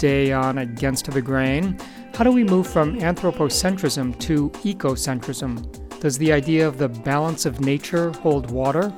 [0.00, 1.78] Today on Against the Grain,
[2.14, 6.00] how do we move from anthropocentrism to ecocentrism?
[6.00, 8.94] Does the idea of the balance of nature hold water?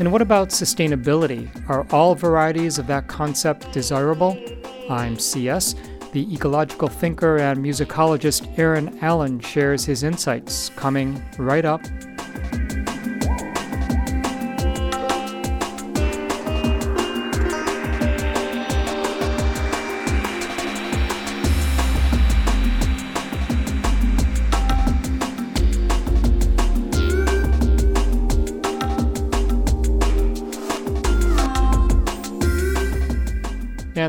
[0.00, 1.48] And what about sustainability?
[1.70, 4.36] Are all varieties of that concept desirable?
[4.90, 5.76] I'm CS.
[6.10, 11.82] The ecological thinker and musicologist Aaron Allen shares his insights, coming right up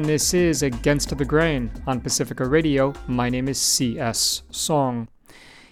[0.01, 2.91] and this is Against the Grain on Pacifica Radio.
[3.05, 4.41] My name is C.S.
[4.51, 5.07] Soong.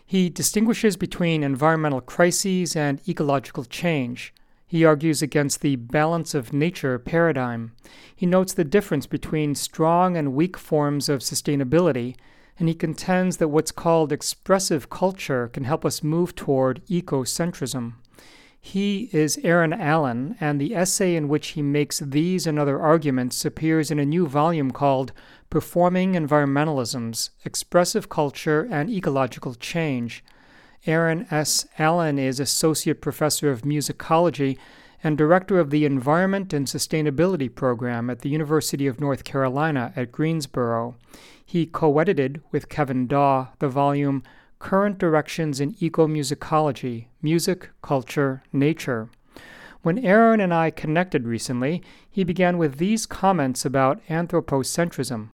[0.05, 4.31] He distinguishes between environmental crises and ecological change.
[4.67, 7.71] He argues against the balance of nature paradigm.
[8.16, 12.16] He notes the difference between strong and weak forms of sustainability,
[12.59, 17.93] and he contends that what's called expressive culture can help us move toward ecocentrism.
[18.61, 23.45] He is Aaron Allen, and the essay in which he makes these and other arguments
[23.45, 25.13] appears in a new volume called
[25.49, 30.23] Performing Environmentalisms Expressive Culture and Ecological Change.
[30.85, 31.67] Aaron S.
[31.77, 34.57] Allen is Associate Professor of Musicology
[35.03, 40.11] and Director of the Environment and Sustainability Program at the University of North Carolina at
[40.11, 40.95] Greensboro.
[41.43, 44.23] He co edited with Kevin Dawe the volume
[44.59, 49.09] Current Directions in Ecomusicology Music, Culture, Nature.
[49.81, 55.30] When Aaron and I connected recently, he began with these comments about anthropocentrism.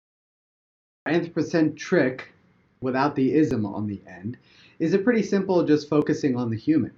[1.07, 2.33] Anthropocentric,
[2.81, 4.37] without the ism on the end,
[4.77, 6.93] is a pretty simple just focusing on the human.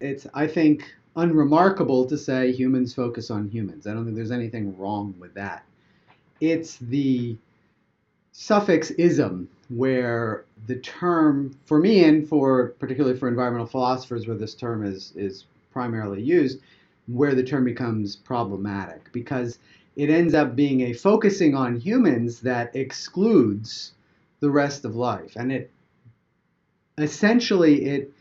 [0.00, 3.86] It's, I think, unremarkable to say humans focus on humans.
[3.86, 5.64] I don't think there's anything wrong with that.
[6.40, 7.38] It's the
[8.32, 14.54] suffix ism where the term for me and for particularly for environmental philosophers where this
[14.54, 16.60] term is is primarily used
[17.06, 19.12] where the term becomes problematic.
[19.12, 19.58] Because
[19.94, 23.92] it ends up being a focusing on humans that excludes
[24.40, 25.32] the rest of life.
[25.36, 25.70] And it
[26.98, 28.12] essentially it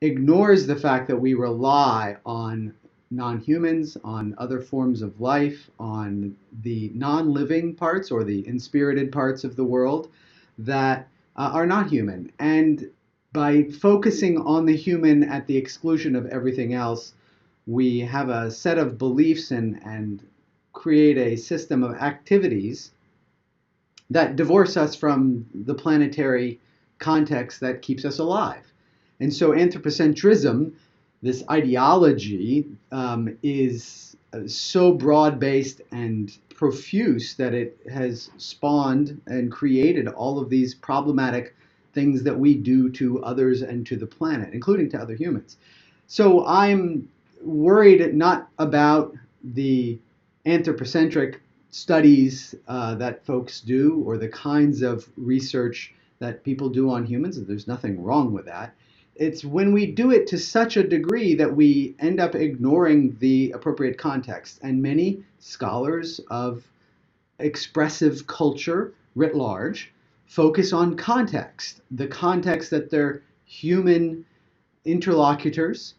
[0.00, 2.74] ignores the fact that we rely on
[3.10, 9.56] non-humans on other forms of life on the non-living parts or the inspirited parts of
[9.56, 10.08] the world
[10.58, 12.32] that uh, are not human.
[12.38, 12.90] And
[13.32, 17.14] by focusing on the human at the exclusion of everything else,
[17.66, 20.26] we have a set of beliefs and, and
[20.72, 22.90] create a system of activities
[24.10, 26.58] that divorce us from the planetary
[26.98, 28.64] context that keeps us alive.
[29.20, 30.72] And so anthropocentrism,
[31.22, 34.16] this ideology, um, is
[34.46, 41.56] so broad based and profuse that it has spawned and created all of these problematic
[41.94, 45.56] things that we do to others and to the planet, including to other humans.
[46.06, 47.08] So I'm
[47.42, 49.98] worried not about the
[50.44, 51.40] anthropocentric
[51.70, 57.42] studies uh, that folks do or the kinds of research that people do on humans.
[57.42, 58.74] There's nothing wrong with that
[59.20, 63.52] it's when we do it to such a degree that we end up ignoring the
[63.52, 64.58] appropriate context.
[64.62, 66.64] And many scholars of
[67.38, 69.92] expressive culture writ large
[70.26, 74.24] focus on context, the context that their human
[74.86, 75.94] interlocutors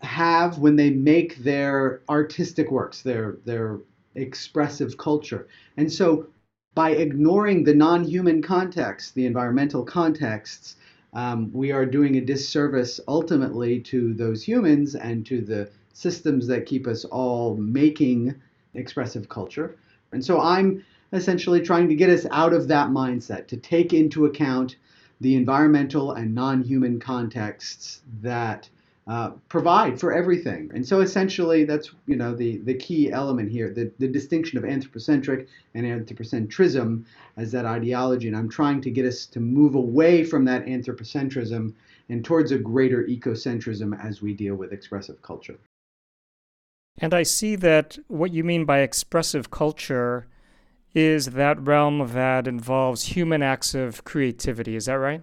[0.00, 3.80] have when they make their artistic works, their, their
[4.14, 5.48] expressive culture.
[5.76, 6.26] And so
[6.76, 10.76] by ignoring the non human context, the environmental contexts,
[11.12, 16.66] um, we are doing a disservice ultimately to those humans and to the systems that
[16.66, 18.34] keep us all making
[18.74, 19.76] expressive culture.
[20.12, 24.26] And so I'm essentially trying to get us out of that mindset, to take into
[24.26, 24.76] account
[25.20, 28.68] the environmental and non human contexts that
[29.10, 30.70] uh, provide for everything.
[30.72, 34.64] And so essentially that's you know the, the key element here, the, the distinction of
[34.64, 37.04] anthropocentric and anthropocentrism
[37.36, 38.28] as that ideology.
[38.28, 41.74] And I'm trying to get us to move away from that anthropocentrism
[42.08, 45.58] and towards a greater ecocentrism as we deal with expressive culture.
[46.98, 50.28] And I see that what you mean by expressive culture
[50.94, 54.76] is that realm that involves human acts of creativity.
[54.76, 55.22] Is that right?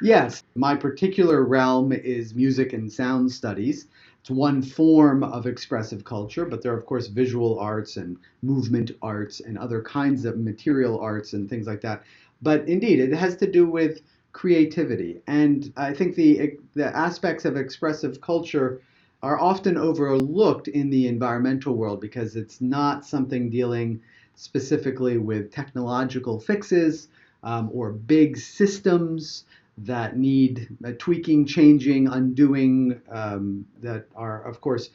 [0.00, 3.88] Yes, my particular realm is music and sound studies.
[4.20, 8.90] It's one form of expressive culture, but there are, of course, visual arts and movement
[9.02, 12.02] arts and other kinds of material arts and things like that.
[12.42, 14.00] But indeed, it has to do with
[14.32, 15.20] creativity.
[15.26, 18.80] And I think the, the aspects of expressive culture
[19.22, 24.00] are often overlooked in the environmental world because it's not something dealing
[24.34, 27.08] specifically with technological fixes
[27.42, 29.44] um, or big systems
[29.78, 34.90] that need uh, tweaking, changing, undoing, um, that are, of course,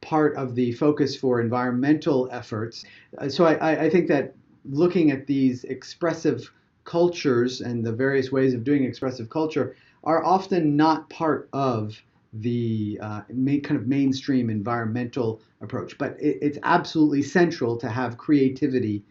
[0.00, 2.84] part of the focus for environmental efforts.
[3.18, 4.34] Uh, so I, I think that
[4.64, 6.50] looking at these expressive
[6.84, 12.00] cultures and the various ways of doing expressive culture are often not part of
[12.32, 15.96] the uh, main, kind of mainstream environmental approach.
[15.96, 19.02] But it, it's absolutely central to have creativity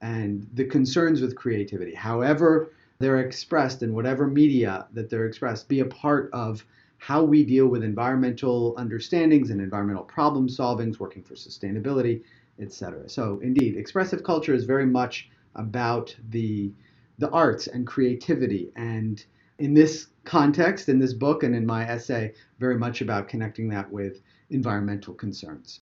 [0.00, 5.80] and the concerns with creativity, however they're expressed in whatever media that they're expressed, be
[5.80, 6.64] a part of
[6.98, 12.22] how we deal with environmental understandings and environmental problem solvings, working for sustainability,
[12.60, 13.08] etc.
[13.08, 16.72] So indeed, expressive culture is very much about the
[17.18, 18.70] the arts and creativity.
[18.76, 19.22] And
[19.58, 23.90] in this context in this book and in my essay very much about connecting that
[23.90, 24.20] with
[24.50, 25.80] environmental concerns.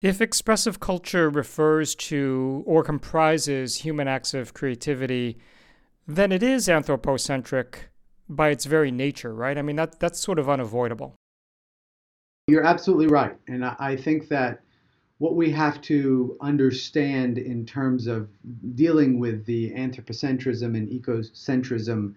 [0.00, 5.38] If expressive culture refers to or comprises human acts of creativity
[6.06, 7.90] then it is anthropocentric
[8.28, 11.14] by its very nature right i mean that that's sort of unavoidable
[12.46, 14.62] you're absolutely right and i think that
[15.18, 18.28] what we have to understand in terms of
[18.74, 22.14] dealing with the anthropocentrism and ecocentrism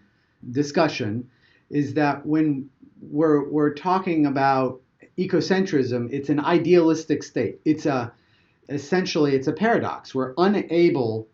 [0.52, 1.30] discussion
[1.70, 2.68] is that when
[3.02, 4.82] we're, we're talking about
[5.20, 7.60] ecocentrism, it's an idealistic state.
[7.66, 8.12] It's a
[8.70, 10.16] essentially it's a paradox.
[10.16, 11.28] We're unable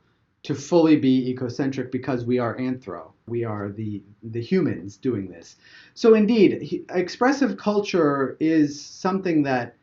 [0.43, 3.11] to fully be ecocentric because we are anthro.
[3.27, 5.57] We are the the humans doing this.
[5.93, 9.75] So indeed, expressive culture is something that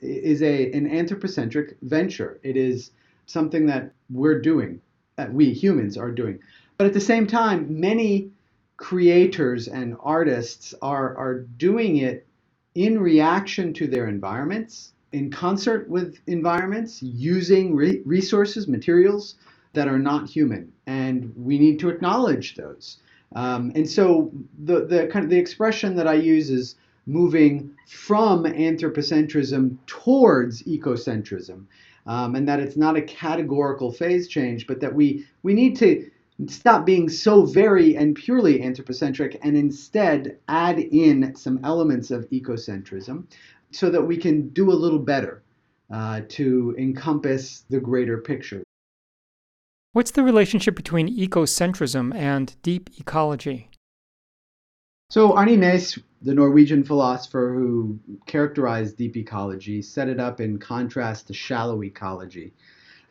[0.00, 2.38] is a an anthropocentric venture.
[2.42, 2.90] It is
[3.26, 4.80] something that we're doing,
[5.16, 6.38] that we humans are doing.
[6.76, 8.30] But at the same time, many
[8.76, 12.26] creators and artists are are doing it
[12.74, 19.36] in reaction to their environments, in concert with environments, using re- resources, materials
[19.74, 22.98] that are not human, and we need to acknowledge those.
[23.34, 24.32] Um, and so
[24.64, 26.76] the the kind of the expression that I use is
[27.06, 31.66] moving from anthropocentrism towards ecocentrism,
[32.06, 36.10] um, and that it's not a categorical phase change, but that we we need to
[36.48, 43.24] stop being so very and purely anthropocentric and instead add in some elements of ecocentrism
[43.70, 45.42] so that we can do a little better
[45.92, 48.62] uh, to encompass the greater picture.
[49.94, 53.70] What's the relationship between ecocentrism and deep ecology?
[55.08, 61.28] So Arne Naess, the Norwegian philosopher who characterized deep ecology, set it up in contrast
[61.28, 62.52] to shallow ecology.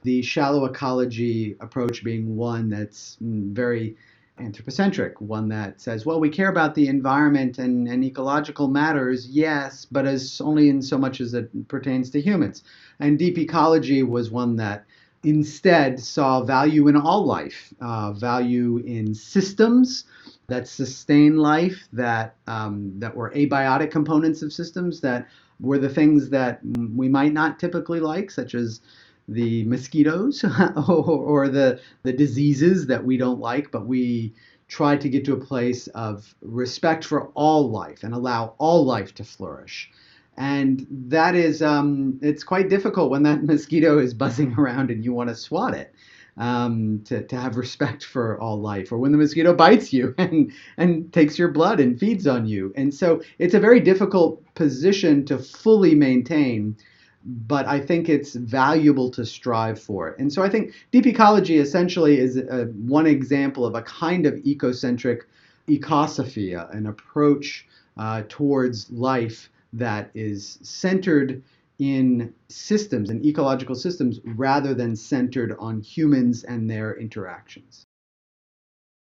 [0.01, 3.95] The shallow ecology approach being one that's mm, very
[4.37, 9.85] anthropocentric, one that says, well, we care about the environment and, and ecological matters, yes,
[9.89, 12.65] but as only in so much as it pertains to humans.
[12.99, 14.83] And deep ecology was one that
[15.23, 20.05] instead saw value in all life, uh, value in systems,
[20.47, 25.27] that sustain life, that um, that were abiotic components of systems, that
[25.59, 26.59] were the things that
[26.95, 28.81] we might not typically like, such as
[29.29, 30.43] the mosquitoes
[30.87, 34.33] or, or the the diseases that we don't like, but we
[34.67, 39.13] try to get to a place of respect for all life and allow all life
[39.15, 39.91] to flourish.
[40.37, 45.13] And that is, um, it's quite difficult when that mosquito is buzzing around and you
[45.13, 45.93] want to swat it
[46.37, 50.51] um, to, to have respect for all life, or when the mosquito bites you and,
[50.77, 52.73] and takes your blood and feeds on you.
[52.75, 56.75] And so it's a very difficult position to fully maintain,
[57.23, 60.19] but I think it's valuable to strive for it.
[60.19, 64.33] And so I think deep ecology essentially is a, one example of a kind of
[64.35, 65.21] ecocentric
[65.69, 71.43] ecosophia, an approach uh, towards life that is centered
[71.79, 77.85] in systems and ecological systems rather than centered on humans and their interactions.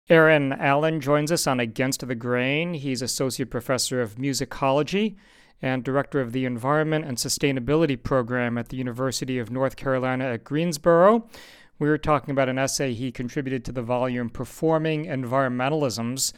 [0.09, 2.75] Aaron Allen joins us on Against the Grain.
[2.75, 5.17] He's Associate Professor of Musicology
[5.63, 10.45] and Director of the Environment and Sustainability Program at the University of North Carolina at
[10.45, 11.29] Greensboro.
[11.79, 16.33] We were talking about an essay he contributed to the volume Performing Environmentalisms.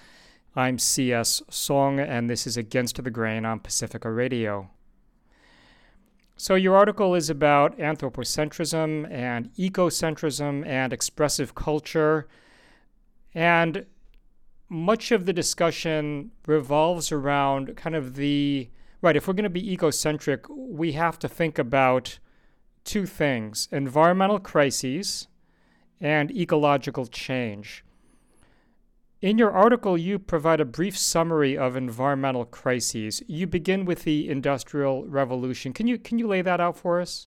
[0.59, 1.41] I'm C.S.
[1.49, 4.69] Soong, and this is Against the Grain on Pacifica Radio.
[6.37, 12.27] So, your article is about anthropocentrism and ecocentrism and expressive culture.
[13.33, 13.87] And
[14.69, 18.69] much of the discussion revolves around kind of the
[19.01, 22.19] right, if we're going to be ecocentric, we have to think about
[22.83, 25.29] two things environmental crises
[26.01, 27.85] and ecological change.
[29.21, 33.21] In your article, you provide a brief summary of environmental crises.
[33.27, 35.73] You begin with the Industrial Revolution.
[35.73, 37.27] Can you, can you lay that out for us?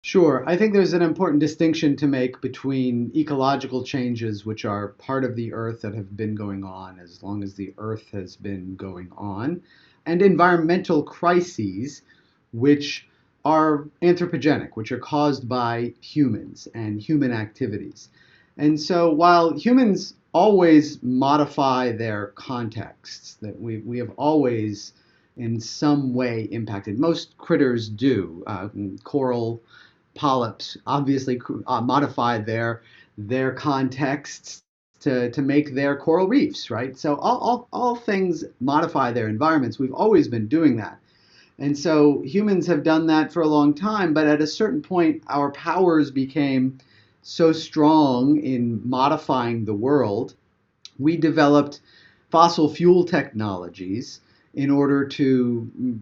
[0.00, 0.42] Sure.
[0.46, 5.36] I think there's an important distinction to make between ecological changes, which are part of
[5.36, 9.12] the Earth that have been going on as long as the Earth has been going
[9.18, 9.60] on,
[10.06, 12.00] and environmental crises,
[12.54, 13.06] which
[13.44, 18.08] are anthropogenic, which are caused by humans and human activities.
[18.56, 24.92] And so while humans always modify their contexts, that we, we have always
[25.36, 28.42] in some way impacted, most critters do.
[28.46, 28.68] Uh,
[29.04, 29.62] coral
[30.14, 32.82] polyps obviously uh, modify their
[33.16, 34.62] their contexts
[35.00, 36.96] to, to make their coral reefs, right?
[36.96, 39.78] So all, all, all things modify their environments.
[39.78, 40.98] We've always been doing that.
[41.58, 45.22] And so humans have done that for a long time, but at a certain point,
[45.28, 46.78] our powers became
[47.24, 50.34] so strong in modifying the world,
[50.98, 51.80] we developed
[52.30, 54.20] fossil fuel technologies
[54.52, 56.00] in order to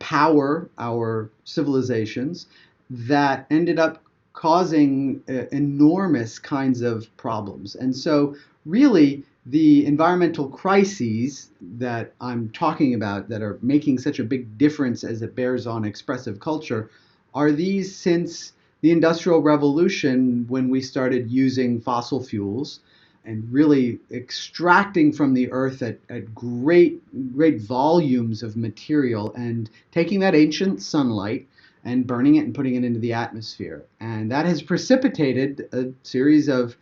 [0.00, 2.46] power our civilizations
[2.90, 4.02] that ended up
[4.32, 7.76] causing uh, enormous kinds of problems.
[7.76, 8.34] And so,
[8.66, 15.04] really, the environmental crises that I'm talking about that are making such a big difference
[15.04, 16.90] as it bears on expressive culture
[17.32, 18.53] are these since
[18.84, 22.80] the Industrial Revolution when we started using fossil fuels
[23.24, 27.00] and really extracting from the earth at, at great
[27.34, 31.48] great volumes of material and taking that ancient sunlight
[31.86, 33.82] and burning it and putting it into the atmosphere.
[34.00, 36.76] And that has precipitated a series of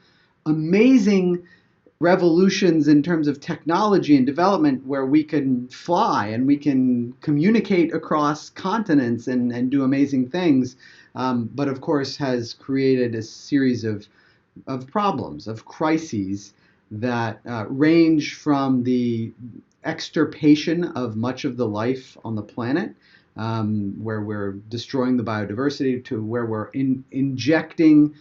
[0.45, 1.47] amazing
[2.03, 7.95] revolutions in terms of technology and development where we can fly and we can communicate
[7.95, 10.75] across continents and, and do amazing things.
[11.15, 14.07] Um, but of course, has created a series of,
[14.67, 16.55] of problems, of crises
[16.91, 19.33] that uh, range from the
[19.85, 22.95] extirpation of much of the life on the planet
[23.37, 28.15] um, where we're destroying the biodiversity, to where we're in, injecting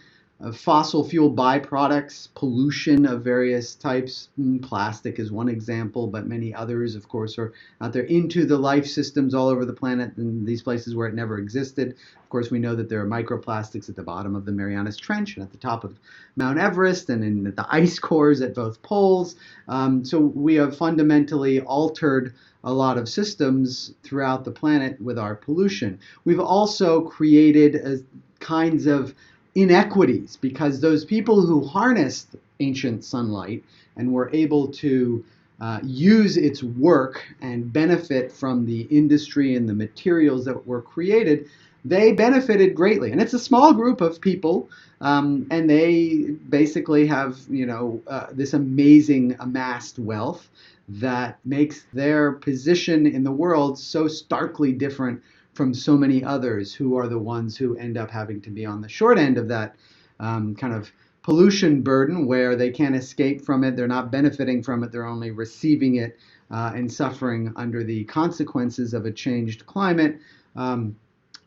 [0.50, 4.30] fossil fuel byproducts, pollution of various types.
[4.40, 8.58] Mm, plastic is one example, but many others, of course, are out there into the
[8.58, 11.94] life systems all over the planet in these places where it never existed.
[12.20, 15.36] Of course, we know that there are microplastics at the bottom of the Marianas Trench
[15.36, 15.96] and at the top of
[16.34, 19.36] Mount Everest and in the ice cores at both poles.
[19.68, 22.34] Um, so we have fundamentally altered
[22.64, 26.00] a lot of systems throughout the planet with our pollution.
[26.24, 27.98] We've also created a,
[28.40, 29.14] kinds of
[29.54, 33.62] inequities because those people who harnessed ancient sunlight
[33.96, 35.24] and were able to
[35.60, 41.48] uh, use its work and benefit from the industry and the materials that were created,
[41.84, 43.12] they benefited greatly.
[43.12, 44.68] And it's a small group of people,
[45.00, 50.48] um, and they basically have, you know, uh, this amazing amassed wealth
[50.88, 56.96] that makes their position in the world so starkly different from so many others who
[56.96, 59.76] are the ones who end up having to be on the short end of that
[60.20, 60.90] um, kind of
[61.22, 65.30] pollution burden where they can't escape from it, they're not benefiting from it, they're only
[65.30, 66.18] receiving it
[66.50, 70.18] uh, and suffering under the consequences of a changed climate.
[70.56, 70.96] Um,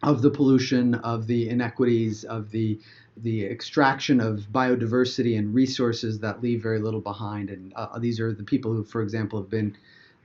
[0.03, 2.79] of the pollution, of the inequities, of the
[3.17, 7.49] the extraction of biodiversity and resources that leave very little behind.
[7.49, 9.75] And uh, these are the people who, for example, have been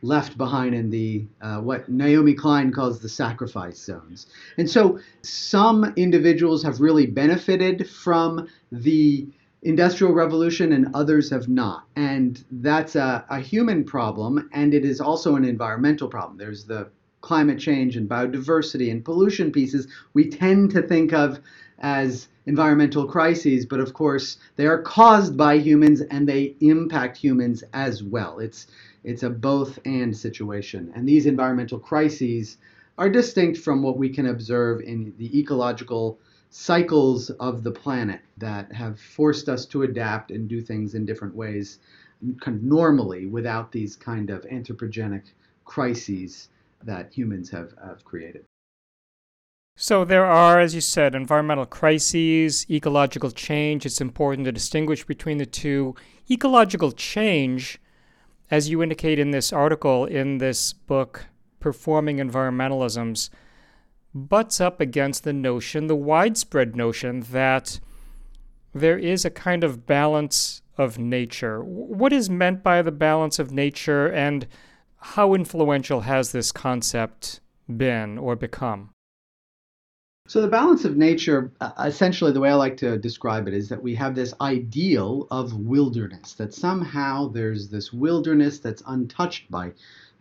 [0.03, 4.27] left behind in the uh, what Naomi Klein calls the sacrifice zones.
[4.57, 9.29] And so some individuals have really benefited from the
[9.63, 11.85] industrial revolution and others have not.
[11.97, 16.39] And that's a, a human problem and it is also an environmental problem.
[16.39, 16.91] There's the
[17.21, 21.39] climate change and biodiversity and pollution pieces we tend to think of
[21.81, 27.63] as environmental crises, but of course they are caused by humans and they impact humans
[27.75, 28.39] as well.
[28.39, 28.67] It's
[29.05, 30.93] it's a both and situation.
[30.95, 32.59] And these environmental crises
[32.99, 36.19] are distinct from what we can observe in the ecological
[36.51, 41.35] cycles of the planet that have forced us to adapt and do things in different
[41.35, 41.79] ways
[42.41, 45.23] kind of normally without these kind of anthropogenic
[45.65, 46.49] crises
[46.83, 48.45] that humans have, have created.
[49.77, 53.87] So, there are, as you said, environmental crises, ecological change.
[53.87, 55.95] It's important to distinguish between the two.
[56.31, 57.81] Ecological change,
[58.51, 61.27] as you indicate in this article in this book,
[61.61, 63.31] Performing Environmentalisms,
[64.15, 67.79] butts up against the notion, the widespread notion, that
[68.75, 71.63] there is a kind of balance of nature.
[71.63, 74.47] What is meant by the balance of nature, and
[74.97, 78.91] how influential has this concept been or become?
[80.31, 83.69] So, the balance of nature, uh, essentially, the way I like to describe it is
[83.69, 89.73] that we have this ideal of wilderness, that somehow there's this wilderness that's untouched by,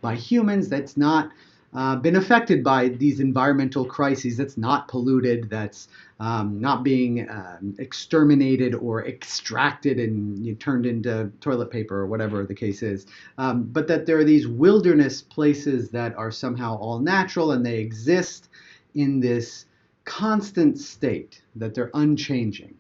[0.02, 1.30] by humans, that's not
[1.76, 5.90] uh, been affected by these environmental crises that's not polluted, that's
[6.20, 12.48] um, not being um, exterminated or extracted and you turned into toilet paper or whatever
[12.48, 13.06] the case is.
[13.38, 17.78] Um, but that there are these wilderness places that are somehow all natural and they
[17.78, 18.50] exist
[18.96, 19.66] in this
[20.10, 22.74] constant state, that they're unchanging.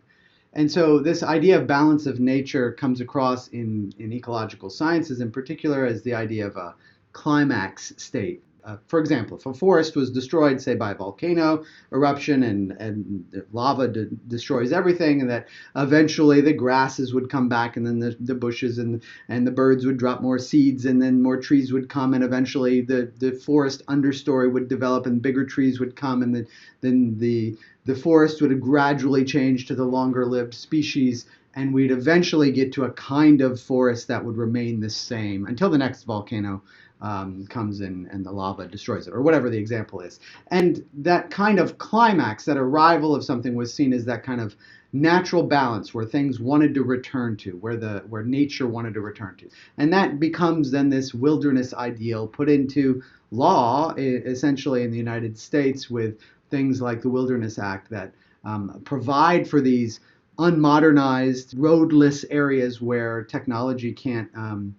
[0.53, 5.31] And so this idea of balance of nature comes across in, in ecological sciences in
[5.31, 6.73] particular as the idea of a
[7.13, 12.43] climax state uh, for example, if a forest was destroyed, say, by a volcano eruption
[12.43, 17.85] and, and lava de- destroys everything, and that eventually the grasses would come back, and
[17.85, 21.39] then the, the bushes and, and the birds would drop more seeds, and then more
[21.39, 25.95] trees would come, and eventually the, the forest understory would develop, and bigger trees would
[25.95, 26.45] come, and the,
[26.81, 31.25] then the, the forest would gradually change to the longer lived species
[31.55, 35.69] and we'd eventually get to a kind of forest that would remain the same until
[35.69, 36.61] the next volcano
[37.01, 40.19] um, comes in and the lava destroys it, or whatever the example is.
[40.47, 44.55] And that kind of climax, that arrival of something, was seen as that kind of
[44.91, 49.35] natural balance where things wanted to return to, where the where nature wanted to return
[49.37, 53.01] to, and that becomes then this wilderness ideal put into
[53.31, 56.17] law, essentially in the United States, with
[56.49, 58.11] things like the Wilderness Act that
[58.43, 59.99] um, provide for these
[60.39, 64.75] unmodernized, roadless areas where technology can't um,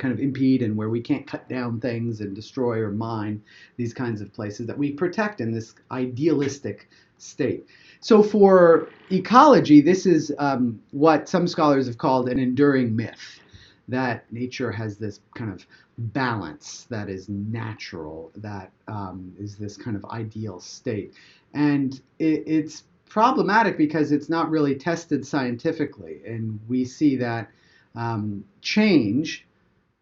[0.00, 3.40] kind of impede and where we can't cut down things and destroy or mine
[3.76, 6.88] these kinds of places that we protect in this idealistic
[7.18, 7.66] state.
[8.00, 13.40] So for ecology, this is um, what some scholars have called an enduring myth
[13.88, 15.66] that nature has this kind of
[15.98, 21.12] balance that is natural, that um, is this kind of ideal state.
[21.52, 26.22] And it, it's problematic because it's not really tested scientifically.
[26.24, 27.50] And we see that
[27.96, 29.46] um, change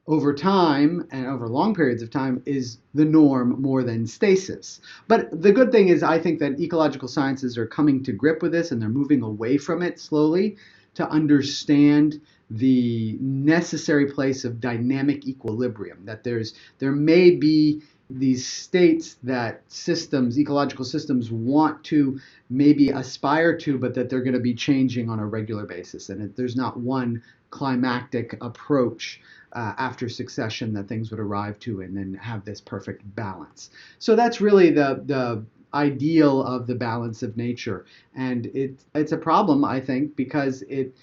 [0.08, 4.80] over time and over long periods of time is the norm more than stasis.
[5.06, 8.52] But the good thing is, I think that ecological sciences are coming to grip with
[8.52, 10.56] this and they're moving away from it slowly
[10.94, 16.06] to understand the necessary place of dynamic equilibrium.
[16.06, 22.18] That there's there may be these states that systems, ecological systems, want to
[22.48, 26.08] maybe aspire to, but that they're going to be changing on a regular basis.
[26.08, 29.20] And there's not one climactic approach
[29.52, 33.70] uh, after succession that things would arrive to and then have this perfect balance.
[33.98, 37.86] So that's really the, the ideal of the balance of nature.
[38.14, 40.94] And it, it's a problem, I think, because it,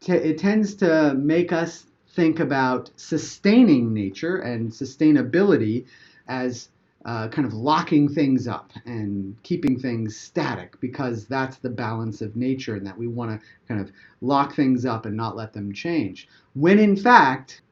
[0.00, 5.86] t- it tends to make us think about sustaining nature and sustainability
[6.28, 6.68] as
[7.04, 12.36] uh, kind of locking things up and keeping things static because that's the balance of
[12.36, 15.72] nature and that we want to kind of lock things up and not let them
[15.72, 16.28] change.
[16.54, 17.62] When in fact,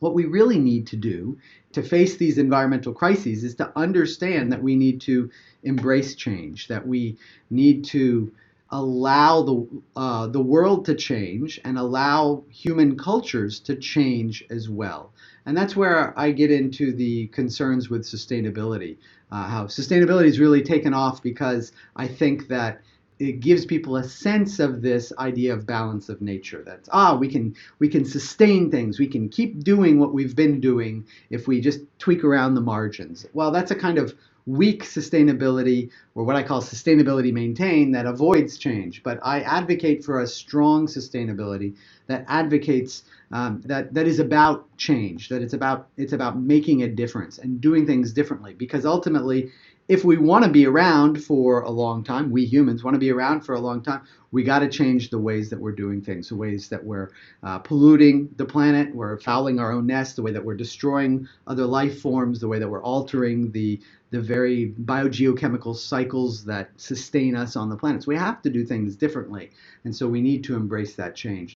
[0.00, 1.38] what we really need to do
[1.72, 5.30] to face these environmental crises is to understand that we need to
[5.62, 7.16] embrace change, that we
[7.50, 8.32] need to
[8.70, 15.12] allow the uh, the world to change and allow human cultures to change as well.
[15.46, 18.96] And that's where I get into the concerns with sustainability.
[19.30, 22.80] Uh, how sustainability is really taken off because I think that
[23.18, 27.28] it gives people a sense of this idea of balance of nature that ah we
[27.28, 31.60] can we can sustain things we can keep doing what we've been doing if we
[31.60, 33.26] just tweak around the margins.
[33.32, 34.14] Well that's a kind of
[34.46, 39.02] weak sustainability or what i call sustainability maintain that avoids change.
[39.02, 41.74] But i advocate for a strong sustainability
[42.08, 46.88] that advocates um, that that is about change that it's about it's about making a
[46.88, 48.54] difference and doing things differently.
[48.54, 49.50] Because ultimately
[49.86, 53.10] if we want to be around for a long time, we humans want to be
[53.10, 56.28] around for a long time, we got to change the ways that we're doing things,
[56.30, 57.10] the ways that we're
[57.42, 61.66] uh, polluting the planet, we're fouling our own nest, the way that we're destroying other
[61.66, 67.56] life forms, the way that we're altering the the very biogeochemical cycles that sustain us
[67.56, 68.04] on the planet.
[68.04, 69.50] So we have to do things differently,
[69.84, 71.52] and so we need to embrace that change.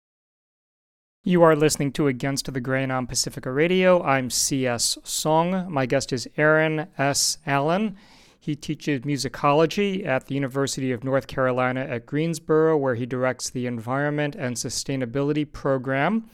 [1.24, 4.02] You are listening to Against the Grain on Pacifica Radio.
[4.02, 4.98] I'm C.S.
[5.04, 5.68] Soong.
[5.68, 7.38] My guest is Aaron S.
[7.46, 7.96] Allen.
[8.44, 13.66] He teaches musicology at the University of North Carolina at Greensboro, where he directs the
[13.66, 16.28] Environment and Sustainability Program.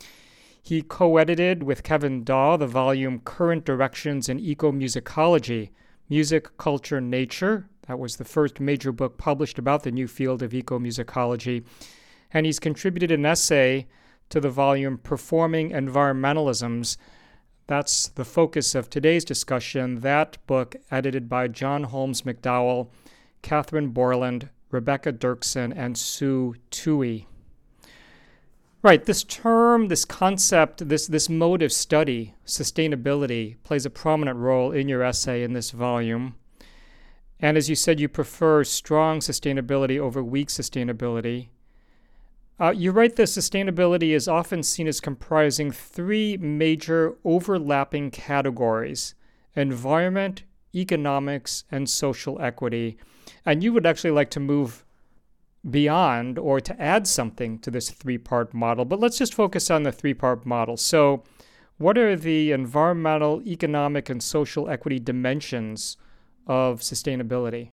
[0.60, 5.70] He co edited with Kevin Dawe the volume Current Directions in Ecomusicology
[6.08, 7.68] Music, Culture, Nature.
[7.86, 11.62] That was the first major book published about the new field of ecomusicology.
[12.32, 13.86] And he's contributed an essay
[14.30, 16.96] to the volume Performing Environmentalisms
[17.70, 20.00] that's the focus of today's discussion.
[20.00, 22.88] That book, edited by John Holmes McDowell,
[23.42, 27.26] Katherine Borland, Rebecca Dirksen, and Sue Tuohy.
[28.82, 29.04] Right.
[29.04, 34.88] This term, this concept, this, this mode of study, sustainability, plays a prominent role in
[34.88, 36.34] your essay in this volume.
[37.38, 41.50] And as you said, you prefer strong sustainability over weak sustainability.
[42.60, 49.14] Uh, you write that sustainability is often seen as comprising three major overlapping categories
[49.56, 50.44] environment,
[50.74, 52.96] economics, and social equity.
[53.44, 54.84] And you would actually like to move
[55.68, 58.84] beyond or to add something to this three part model.
[58.84, 60.76] But let's just focus on the three part model.
[60.76, 61.24] So,
[61.78, 65.96] what are the environmental, economic, and social equity dimensions
[66.46, 67.70] of sustainability?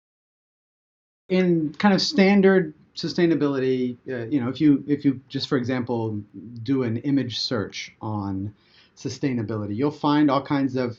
[1.28, 6.20] In kind of standard sustainability, uh, you know, if you if you just for example
[6.62, 8.54] do an image search on
[8.96, 10.98] sustainability, you'll find all kinds of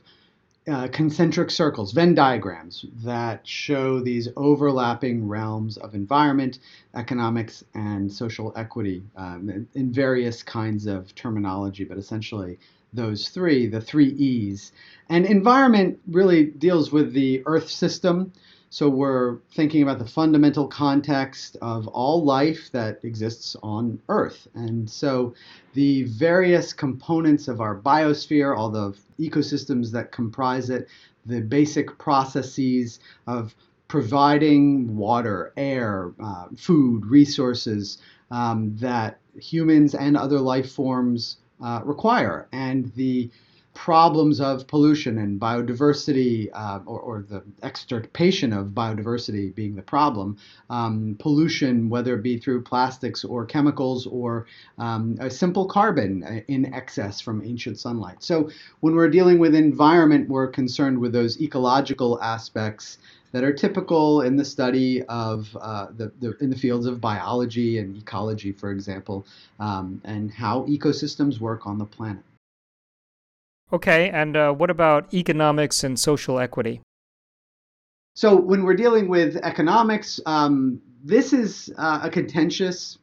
[0.68, 6.60] uh, concentric circles, Venn diagrams that show these overlapping realms of environment,
[6.94, 12.60] economics, and social equity um, in various kinds of terminology, but essentially
[12.92, 14.74] those three, the three E's.
[15.10, 18.34] And environment really deals with the Earth system.
[18.70, 24.48] So we're thinking about the fundamental context of all life that exists on Earth.
[24.56, 25.34] And so
[25.74, 30.90] the various components of our biosphere, all the ecosystems that comprise it,
[31.26, 33.56] the basic processes of
[33.88, 38.00] providing water, air, uh, food, resources
[38.32, 43.30] um, that humans and other life forms uh, require, and the
[43.78, 50.36] problems of pollution and biodiversity, uh, or, or, the extirpation of biodiversity being the problem,
[50.72, 54.48] um, pollution, whether it be through plastics or chemicals or
[54.80, 58.24] um, a simple carbon in excess from ancient sunlight.
[58.24, 62.98] So when we're dealing with environment, we're concerned with those ecological aspects
[63.32, 67.78] that are typical in the study of uh, the, the, in the fields of biology
[67.78, 69.24] and ecology, for example,
[69.60, 72.24] um, and how ecosystems work on the planet.
[73.72, 76.82] Okay, and uh, what about economics and social equity?
[78.16, 82.98] So, when we're dealing with economics, um, this is uh, a contentious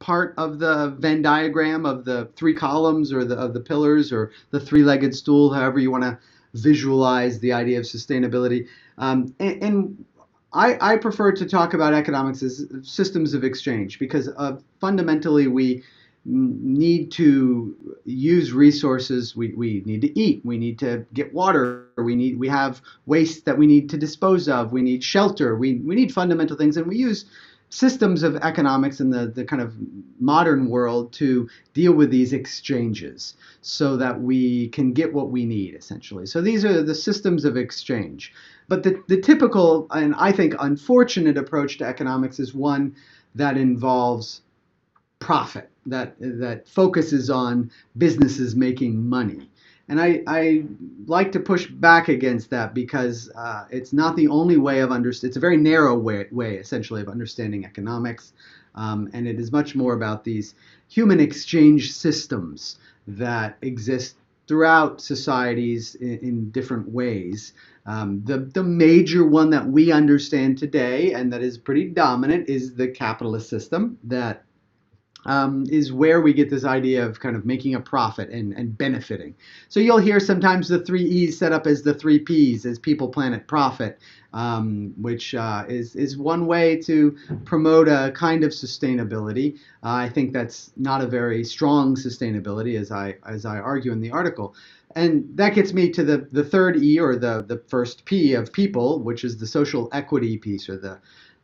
[0.00, 4.32] part of the Venn diagram of the three columns or the of the pillars or
[4.50, 6.18] the three-legged stool, however you want to
[6.54, 8.66] visualize the idea of sustainability.
[8.96, 10.04] Um, and, and
[10.52, 15.84] I, I, prefer to talk about economics as systems of exchange because uh, fundamentally we
[16.24, 19.34] need to use resources.
[19.34, 20.44] We, we need to eat.
[20.44, 21.86] We need to get water.
[21.96, 24.72] We need we have waste that we need to dispose of.
[24.72, 25.56] We need shelter.
[25.56, 26.76] We, we need fundamental things.
[26.76, 27.26] And we use
[27.70, 29.74] systems of economics in the, the kind of
[30.18, 35.74] modern world to deal with these exchanges so that we can get what we need
[35.74, 36.26] essentially.
[36.26, 38.32] So these are the systems of exchange.
[38.68, 42.94] But the, the typical and i think unfortunate approach to economics is one
[43.34, 44.42] that involves
[45.18, 49.48] profit that that focuses on businesses making money.
[49.88, 50.64] And I, I
[51.06, 55.30] like to push back against that because uh, it's not the only way of understanding.
[55.30, 58.34] It's a very narrow way, way essentially, of understanding economics.
[58.74, 60.54] Um, and it is much more about these
[60.88, 67.54] human exchange systems that exist throughout societies in, in different ways.
[67.86, 72.74] Um, the, the major one that we understand today and that is pretty dominant is
[72.74, 74.44] the capitalist system that
[75.26, 78.76] um, is where we get this idea of kind of making a profit and, and
[78.78, 79.34] benefiting.
[79.68, 83.08] So you'll hear sometimes the three E's set up as the three P's, as people,
[83.08, 83.98] planet, profit,
[84.32, 89.56] um, which uh, is, is one way to promote a kind of sustainability.
[89.82, 94.00] Uh, I think that's not a very strong sustainability, as I, as I argue in
[94.00, 94.54] the article.
[94.96, 98.52] And that gets me to the, the third E, or the, the first P of
[98.52, 100.98] people, which is the social equity piece, or the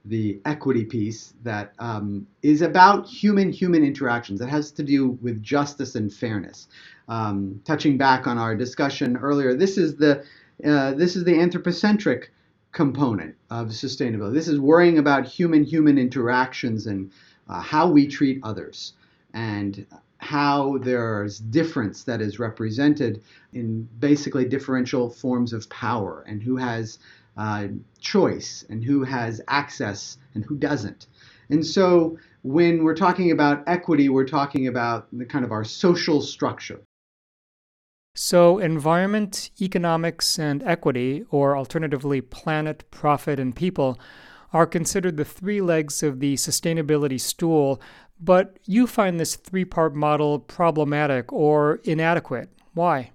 [0.04, 4.40] the equity piece that um, is about human human interactions.
[4.40, 6.68] It has to do with justice and fairness.
[7.08, 10.24] Um, touching back on our discussion earlier, this is the
[10.64, 12.32] uh, this is the anthropocentric
[12.72, 14.34] component of sustainability.
[14.34, 17.10] This is worrying about human human interactions and
[17.48, 18.92] uh, how we treat others
[19.32, 19.86] and
[20.18, 26.98] how there's difference that is represented in basically differential forms of power and who has
[27.36, 27.68] uh,
[28.00, 31.06] choice and who has access and who doesn't.
[31.50, 36.20] And so when we're talking about equity, we're talking about the kind of our social
[36.20, 36.80] structure.
[38.16, 43.98] So, environment, economics, and equity, or alternatively, planet, profit, and people,
[44.52, 47.82] are considered the three legs of the sustainability stool,
[48.20, 52.50] but you find this three part model problematic or inadequate.
[52.72, 53.10] Why?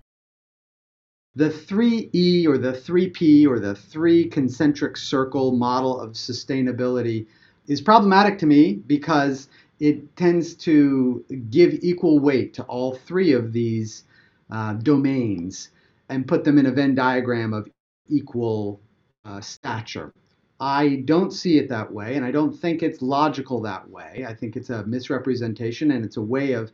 [1.39, 7.27] The 3E or the 3P or the three concentric circle model of sustainability
[7.65, 9.47] is problematic to me because
[9.79, 14.03] it tends to give equal weight to all three of these
[14.51, 15.69] uh, domains
[16.09, 17.69] and put them in a Venn diagram of
[18.09, 18.81] equal
[19.23, 20.13] uh, stature.
[20.59, 24.25] I don't see it that way, and I don't think it's logical that way.
[24.27, 26.69] I think it's a misrepresentation and it's a way of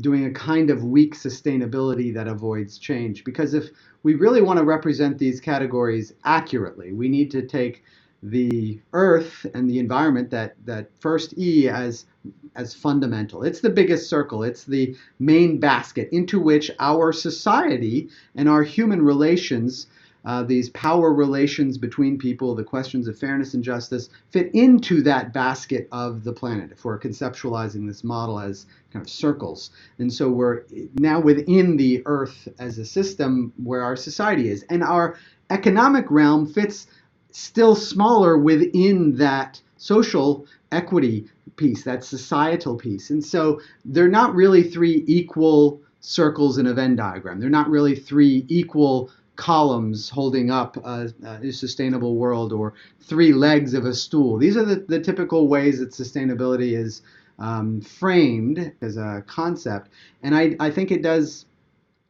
[0.00, 3.24] doing a kind of weak sustainability that avoids change.
[3.24, 3.70] Because if
[4.02, 7.84] we really want to represent these categories accurately, we need to take
[8.22, 12.06] the earth and the environment that that first E as
[12.54, 13.42] as fundamental.
[13.42, 14.44] It's the biggest circle.
[14.44, 19.88] It's the main basket into which our society and our human relations
[20.24, 25.32] uh, these power relations between people, the questions of fairness and justice, fit into that
[25.32, 29.70] basket of the planet if we're conceptualizing this model as kind of circles.
[29.98, 34.64] And so we're now within the Earth as a system where our society is.
[34.70, 35.16] And our
[35.50, 36.86] economic realm fits
[37.32, 43.10] still smaller within that social equity piece, that societal piece.
[43.10, 47.40] And so they're not really three equal circles in a Venn diagram.
[47.40, 53.74] They're not really three equal columns holding up a, a, sustainable world or three legs
[53.74, 54.38] of a stool.
[54.38, 57.02] These are the, the typical ways that sustainability is
[57.38, 59.90] um, framed as a concept.
[60.22, 61.46] And I, I think it does.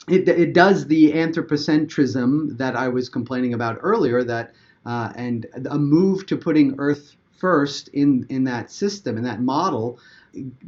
[0.08, 4.52] It, it does the anthropocentrism that I was complaining about earlier, that
[4.84, 9.98] uh, and a move to putting Earth first in, in that system, in that model,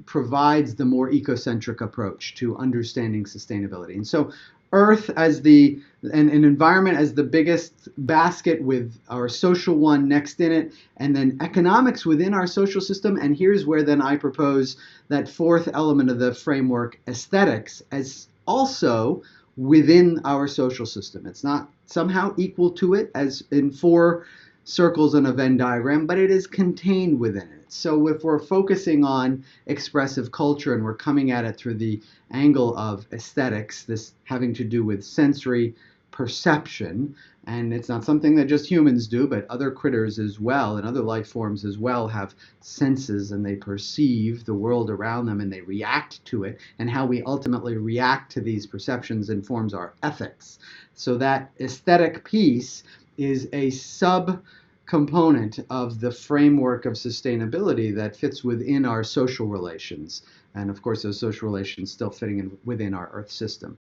[0.06, 3.94] provides the more ecocentric approach to understanding sustainability.
[3.94, 4.32] And so
[4.74, 5.80] Earth as the
[6.12, 11.16] and an environment as the biggest basket with our social one next in it, and
[11.16, 13.16] then economics within our social system.
[13.16, 14.76] And here's where then I propose
[15.08, 19.22] that fourth element of the framework, aesthetics, as also
[19.56, 21.24] within our social system.
[21.26, 24.26] It's not somehow equal to it as in four
[24.64, 27.72] circles on a Venn diagram, but it is contained within it.
[27.72, 32.00] So if we're focusing on expressive culture and we're coming at it through the
[32.30, 35.74] angle of aesthetics, this having to do with sensory
[36.10, 37.14] perception,
[37.46, 41.02] and it's not something that just humans do, but other critters as well and other
[41.02, 45.60] life forms as well have senses and they perceive the world around them and they
[45.60, 46.58] react to it.
[46.78, 50.58] And how we ultimately react to these perceptions informs our ethics.
[50.94, 52.84] So that aesthetic piece
[53.16, 54.42] is a sub
[54.86, 60.22] component of the framework of sustainability that fits within our social relations.
[60.54, 63.76] And of course, those social relations still fitting in within our Earth system.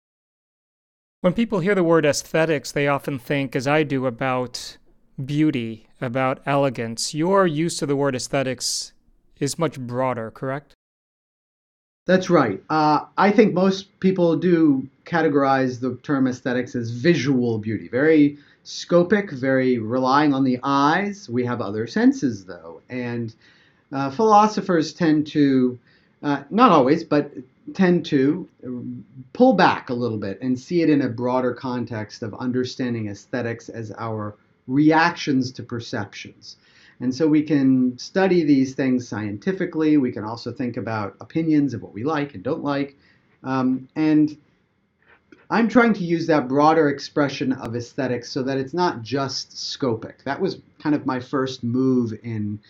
[1.23, 4.79] When people hear the word aesthetics, they often think, as I do, about
[5.25, 7.15] beauty, about elegance.
[7.15, 8.93] Your use of the word aesthetics
[9.39, 10.75] is much broader, correct?
[12.07, 12.63] That's right.
[12.71, 19.31] Uh, I think most people do categorize the term aesthetics as visual beauty, very scopic,
[19.31, 21.29] very relying on the eyes.
[21.29, 23.35] We have other senses, though, and
[23.93, 25.79] uh, philosophers tend to,
[26.23, 27.33] uh, not always, but
[27.75, 28.49] tend to
[29.33, 33.69] pull back a little bit and see it in a broader context of understanding aesthetics
[33.69, 36.57] as our reactions to perceptions.
[37.01, 39.97] And so we can study these things scientifically.
[39.97, 42.97] We can also think about opinions of what we like and don't like.
[43.43, 44.37] Um, and
[45.51, 50.23] I'm trying to use that broader expression of aesthetics so that it's not just scopic.
[50.25, 52.61] That was kind of my first move in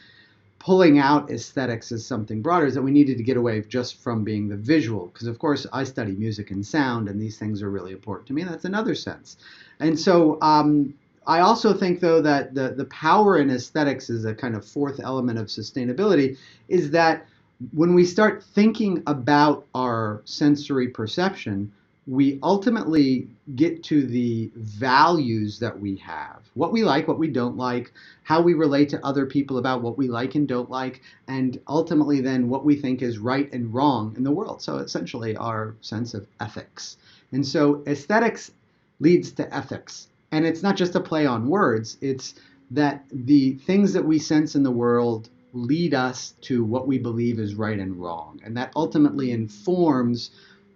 [0.61, 4.23] pulling out aesthetics as something broader is that we needed to get away just from
[4.23, 7.71] being the visual because of course i study music and sound and these things are
[7.71, 9.39] really important to me that's another sense
[9.81, 10.93] and so um,
[11.27, 15.01] i also think though that the, the power in aesthetics is a kind of fourth
[15.01, 16.37] element of sustainability
[16.69, 17.27] is that
[17.73, 21.73] when we start thinking about our sensory perception
[22.11, 27.57] we ultimately get to the values that we have what we like, what we don't
[27.57, 27.93] like,
[28.25, 32.21] how we relate to other people about what we like and don't like, and ultimately
[32.21, 34.61] then what we think is right and wrong in the world.
[34.61, 36.97] So essentially, our sense of ethics.
[37.31, 38.51] And so aesthetics
[38.99, 40.09] leads to ethics.
[40.33, 42.35] And it's not just a play on words, it's
[42.73, 47.39] that the things that we sense in the world lead us to what we believe
[47.39, 48.41] is right and wrong.
[48.45, 50.31] And that ultimately informs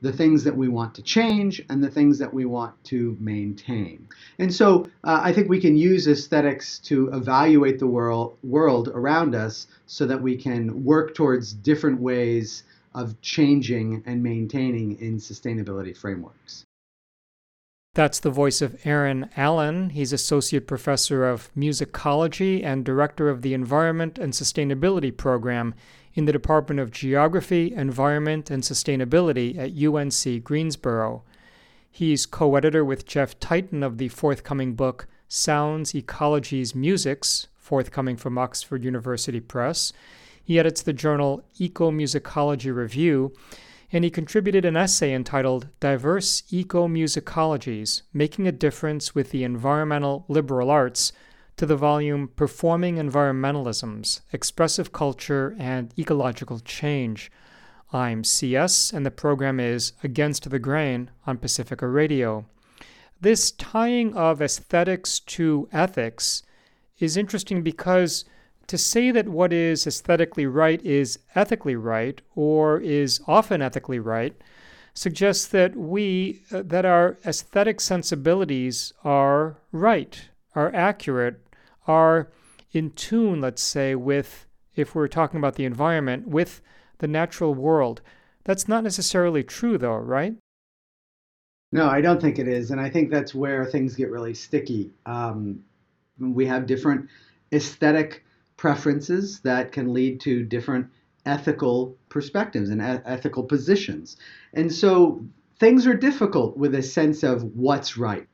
[0.05, 4.07] the things that we want to change and the things that we want to maintain.
[4.39, 9.35] And so uh, I think we can use aesthetics to evaluate the world, world around
[9.35, 12.65] us so that we can work towards different ways
[12.95, 16.67] of changing and maintaining in sustainability frameworks.
[17.95, 19.91] That's the voice of Aaron Allen.
[19.91, 25.77] He's Associate Professor of Musicology and Director of the Environment and Sustainability Program
[26.13, 31.23] in the Department of Geography, Environment, and Sustainability at UNC Greensboro.
[31.89, 38.39] He's co editor with Jeff Titon of the forthcoming book Sounds, Ecologies, Musics, forthcoming from
[38.39, 39.93] Oxford University Press.
[40.43, 43.33] He edits the journal Ecomusicology Review,
[43.95, 50.25] and he contributed an essay entitled Diverse Eco Musicologies Making a Difference with the Environmental
[50.27, 51.13] Liberal Arts
[51.57, 57.31] to the volume Performing Environmentalisms Expressive Culture and Ecological Change.
[57.93, 62.47] I'm CS, and the program is Against the Grain on Pacifica Radio.
[63.21, 66.43] This tying of aesthetics to ethics
[66.99, 68.25] is interesting because
[68.67, 74.35] to say that what is aesthetically right is ethically right or is often ethically right
[74.95, 81.41] suggests that we uh, that our aesthetic sensibilities are right, are accurate,
[81.87, 82.29] are
[82.73, 84.47] in tune, let's say, with
[84.77, 86.61] if we're talking about the environment, with
[86.99, 88.01] the natural world.
[88.45, 90.37] That's not necessarily true though, right?
[91.73, 94.93] No, I don't think it is, and I think that's where things get really sticky.
[95.07, 95.65] Um,
[96.21, 97.09] we have different
[97.53, 98.24] aesthetic
[98.65, 100.87] preferences that can lead to different
[101.27, 104.17] ethical perspectives and ethical positions.
[104.55, 105.23] And so
[105.61, 108.27] things are difficult with a sense of what's right.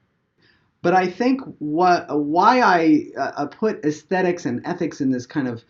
[0.83, 5.65] But I think what why I uh, put aesthetics and ethics in this kind of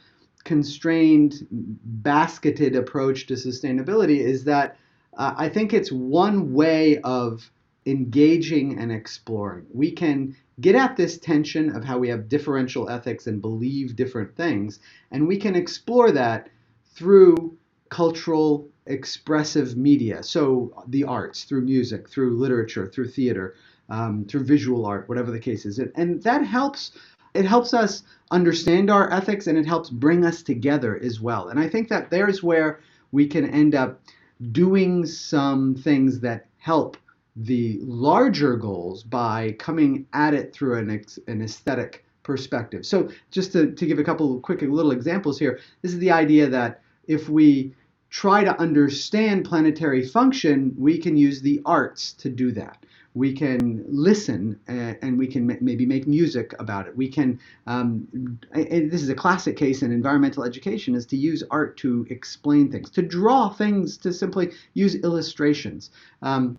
[0.45, 4.77] constrained, basketed approach to sustainability is that
[5.17, 7.51] uh, I think it's one way of
[7.87, 9.65] engaging and exploring.
[9.73, 14.37] We can get at this tension of how we have differential ethics and believe different
[14.37, 16.49] things, and we can explore that
[16.95, 17.57] through
[17.89, 20.23] cultural expressive media.
[20.23, 23.55] So, the arts, through music, through literature, through theater,
[23.89, 25.79] um, through visual art, whatever the case is.
[25.79, 26.93] And, and that helps.
[27.33, 31.49] It helps us understand our ethics and it helps bring us together as well.
[31.49, 32.81] And I think that there's where
[33.13, 34.01] we can end up
[34.51, 36.97] doing some things that help
[37.45, 42.85] the larger goals by coming at it through an, an aesthetic perspective.
[42.85, 46.49] So, just to, to give a couple quick little examples here, this is the idea
[46.49, 47.75] that if we
[48.11, 52.85] try to understand planetary function, we can use the arts to do that.
[53.15, 56.97] We can listen and, and we can maybe make music about it.
[56.97, 58.07] We can, um,
[58.53, 62.91] this is a classic case in environmental education, is to use art to explain things,
[62.91, 65.91] to draw things, to simply use illustrations.
[66.23, 66.59] Um,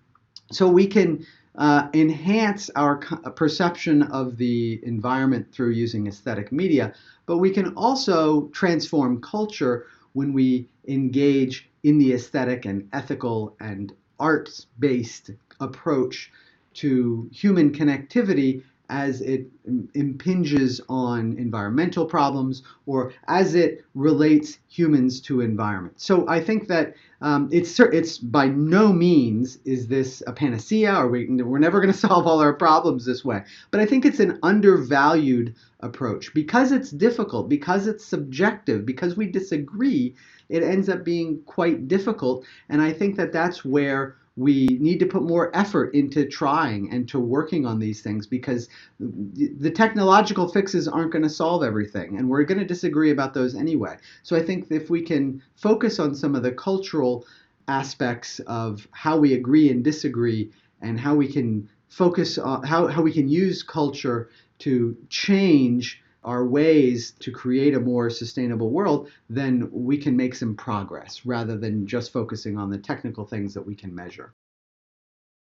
[0.51, 2.97] so we can uh, enhance our
[3.35, 6.93] perception of the environment through using aesthetic media,
[7.25, 13.93] but we can also transform culture when we engage in the aesthetic and ethical and
[14.19, 16.31] arts based approach
[16.73, 19.47] to human connectivity as it
[19.95, 25.99] impinges on environmental problems or as it relates humans to environment.
[25.99, 31.07] So I think that um, it's it's by no means is this a panacea or
[31.07, 33.43] we, we're never going to solve all our problems this way.
[33.71, 39.25] But I think it's an undervalued approach because it's difficult, because it's subjective, because we
[39.25, 40.15] disagree.
[40.49, 45.05] It ends up being quite difficult, and I think that that's where we need to
[45.05, 50.87] put more effort into trying and to working on these things because the technological fixes
[50.87, 53.97] aren't going to solve everything and we're going to disagree about those anyway.
[54.23, 57.25] So i think if we can focus on some of the cultural
[57.67, 63.01] aspects of how we agree and disagree and how we can focus on how, how
[63.01, 69.67] we can use culture to change our ways to create a more sustainable world, then
[69.71, 73.75] we can make some progress rather than just focusing on the technical things that we
[73.75, 74.33] can measure.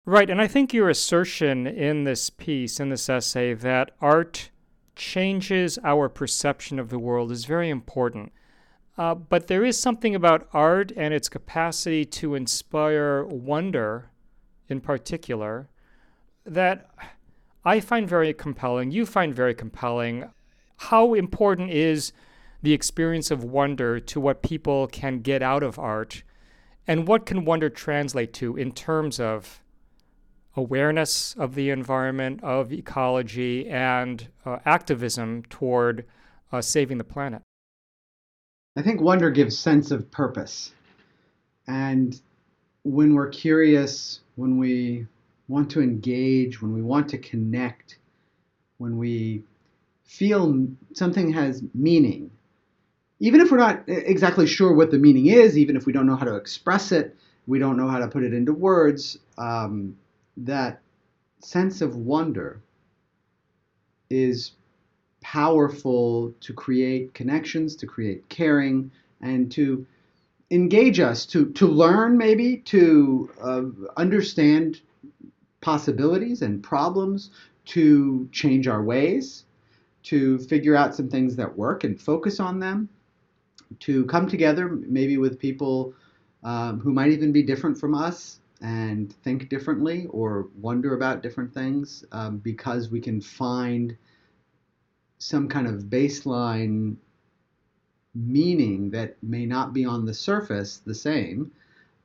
[0.06, 4.49] Right, and I think your assertion in this piece, in this essay, that art
[4.95, 8.32] changes our perception of the world is very important.
[8.97, 14.12] Uh, but there is something about art and its capacity to inspire wonder,
[14.69, 15.67] in particular,
[16.45, 16.89] that
[17.65, 18.91] I find very compelling.
[18.91, 20.30] You find very compelling
[20.89, 22.12] how important is
[22.62, 26.24] the experience of wonder to what people can get out of art?
[26.86, 29.62] And what can wonder translate to in terms of
[30.58, 36.05] awareness of the environment, of ecology, and uh, activism toward
[36.51, 37.41] uh, saving the planet?
[38.76, 40.74] I think wonder gives sense of purpose.
[41.66, 42.20] And
[42.84, 45.08] when we're curious, when we
[45.47, 47.99] want to engage, when we want to connect,
[48.80, 49.43] when we
[50.04, 52.32] feel something has meaning.
[53.20, 56.16] Even if we're not exactly sure what the meaning is, even if we don't know
[56.16, 57.16] how to express it,
[57.47, 59.97] we don't know how to put it into words, um,
[60.38, 60.82] that
[61.39, 62.62] sense of wonder
[64.10, 64.54] is
[65.22, 68.91] powerful to create connections, to create caring,
[69.22, 69.86] and to
[70.51, 73.64] engage us, to, to learn maybe, to uh,
[73.97, 74.82] understand
[75.62, 77.32] possibilities and problems,
[77.66, 79.45] to change our ways,
[80.04, 82.89] to figure out some things that work and focus on them.
[83.80, 85.93] to come together, maybe with people
[86.43, 91.54] um, who might even be different from us and think differently or wonder about different
[91.54, 93.97] things um, because we can find
[95.18, 96.95] some kind of baseline
[98.16, 101.51] meaning that may not be on the surface the same,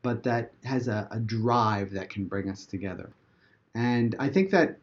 [0.02, 3.10] but that has a, a drive that can bring us together.
[3.74, 4.78] And I think that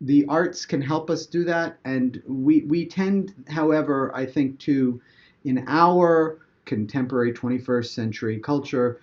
[0.00, 1.78] the arts can help us do that.
[1.84, 5.00] And we, we tend, however, I think, to,
[5.44, 9.00] in our contemporary 21st century culture,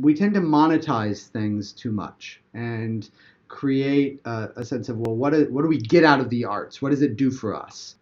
[0.00, 3.08] we tend to monetize things too much and
[3.48, 6.44] create a, a sense of, well, what, is, what do we get out of the
[6.44, 6.82] arts?
[6.82, 7.96] What does it do for us?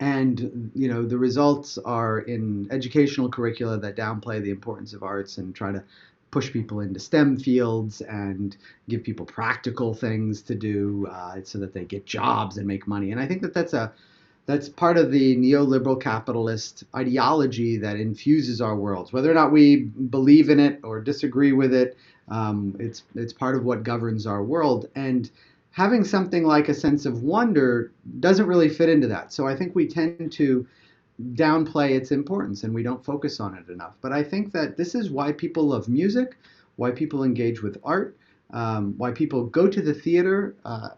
[0.00, 5.38] and you know the results are in educational curricula that downplay the importance of arts
[5.38, 5.82] and try to
[6.30, 8.56] push people into STEM fields and
[8.88, 13.12] give people practical things to do uh, so that they get jobs and make money.
[13.12, 13.92] And I think that that's a
[14.46, 19.12] that's part of the neoliberal capitalist ideology that infuses our worlds.
[19.12, 21.98] Whether or not we believe in it or disagree with it,
[22.28, 24.88] um, it's it's part of what governs our world.
[24.94, 25.30] And
[25.70, 29.32] having something like a sense of wonder doesn't really fit into that.
[29.32, 30.66] So I think we tend to
[31.34, 33.94] downplay its importance and we don't focus on it enough.
[34.00, 36.36] But I think that this is why people love music,
[36.76, 38.16] why people engage with art,
[38.50, 40.90] um, why people go to the theater, uh,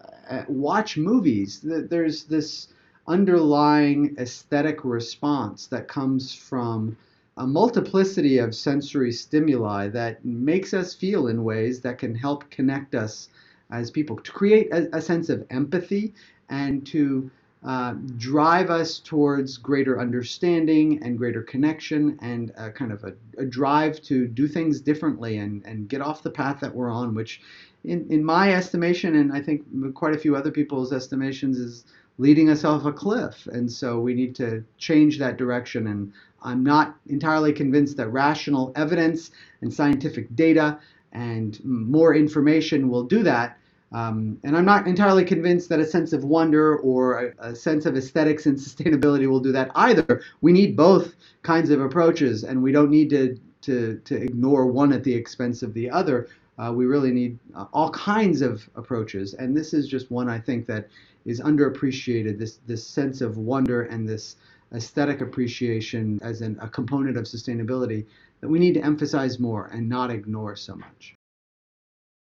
[0.49, 1.61] watch movies.
[1.63, 2.69] There's this
[3.09, 6.97] underlying aesthetic response that comes from
[7.37, 12.95] a multiplicity of sensory stimuli that makes us feel in ways that can help connect
[12.95, 13.29] us
[13.71, 16.13] as people, to create a, a sense of empathy
[16.49, 17.31] and to
[17.63, 23.45] uh, drive us towards greater understanding and greater connection and a kind of a, a,
[23.45, 27.43] drive to do things differently and, and get off the path that we're on, which,
[27.85, 29.63] in, in my estimation, and I think
[29.95, 31.85] quite a few other people's estimations, is
[32.17, 33.47] leading us off a cliff.
[33.47, 35.87] And so we need to change that direction.
[35.87, 39.31] And I'm not entirely convinced that rational evidence
[39.61, 40.79] and scientific data
[41.13, 43.59] and more information will do that.
[43.93, 47.87] Um, and I'm not entirely convinced that a sense of wonder or a, a, sense
[47.87, 50.23] of aesthetics and sustainability will do that either.
[50.41, 54.93] We need both kinds of approaches, and we don't need to, to, to ignore one
[54.93, 56.29] at the expense of the other.
[56.57, 60.39] Uh, we really need uh, all kinds of approaches, and this is just one I
[60.39, 60.89] think that
[61.25, 62.39] is underappreciated.
[62.39, 64.37] This this sense of wonder and this
[64.73, 68.07] aesthetic appreciation as an, a component of sustainability
[68.41, 71.17] that we need to emphasize more and not ignore so much.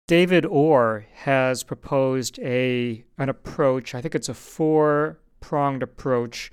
[0.07, 3.95] David Orr has proposed a an approach.
[3.95, 6.51] I think it's a four pronged approach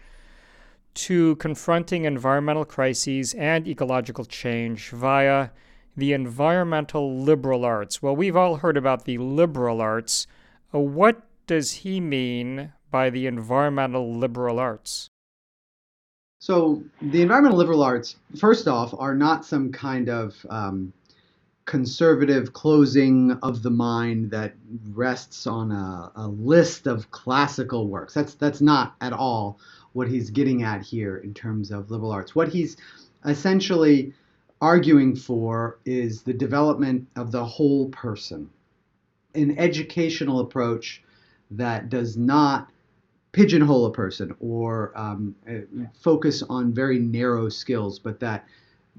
[0.95, 5.51] to confronting environmental crises and ecological change via
[5.97, 8.01] the environmental liberal arts.
[8.01, 10.29] Well, we've all heard about the liberal arts.
[10.73, 15.09] Uh, what does he mean by the environmental liberal arts?
[16.39, 20.93] So, the environmental liberal arts, first off, are not some kind of um,
[21.71, 24.53] conservative closing of the mind that
[24.89, 28.13] rests on a, a, list of classical works.
[28.13, 29.61] That's that's not at all
[29.93, 32.35] what he's getting at here in terms of liberal arts.
[32.35, 32.77] What he's
[33.25, 34.13] essentially
[34.61, 38.51] arguing for is the development of the whole person,
[39.37, 41.05] an educational approach
[41.53, 42.69] that does not
[43.31, 45.37] pigeonhole a person or um,
[46.01, 48.45] focus on very narrow skills, but that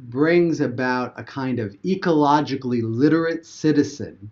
[0.09, 4.31] brings about a kind of ecologically literate citizen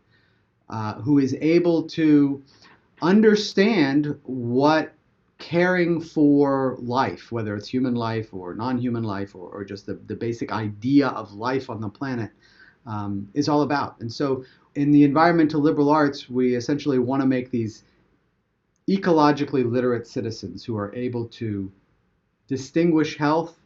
[0.69, 2.43] uh, who is able to
[3.01, 4.93] understand what
[5.37, 9.95] caring for life, whether it's human life or non human life or, or just the,
[10.07, 12.31] the basic idea of life on the planet,
[12.85, 13.99] um, is all about.
[14.01, 14.43] And so,
[14.75, 17.83] in the environmental liberal arts, we essentially want to make these
[18.89, 21.71] ecologically literate citizens who are able to
[22.47, 23.59] distinguish health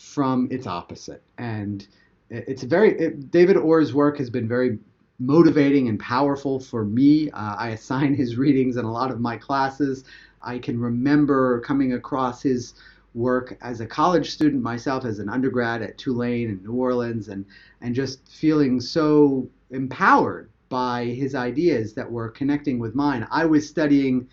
[0.00, 1.22] from its opposite.
[1.36, 1.86] And
[2.30, 4.78] it's very, it, David Orr's work has been very
[5.18, 7.30] motivating and powerful for me.
[7.30, 10.04] Uh, I assign his readings in a lot of my classes.
[10.42, 12.74] I can remember coming across his
[13.12, 17.44] work as a college student myself, as an undergrad at Tulane in New Orleans, and,
[17.82, 23.26] and just feeling so empowered by his ideas that were connecting with mine.
[23.30, 24.28] I was studying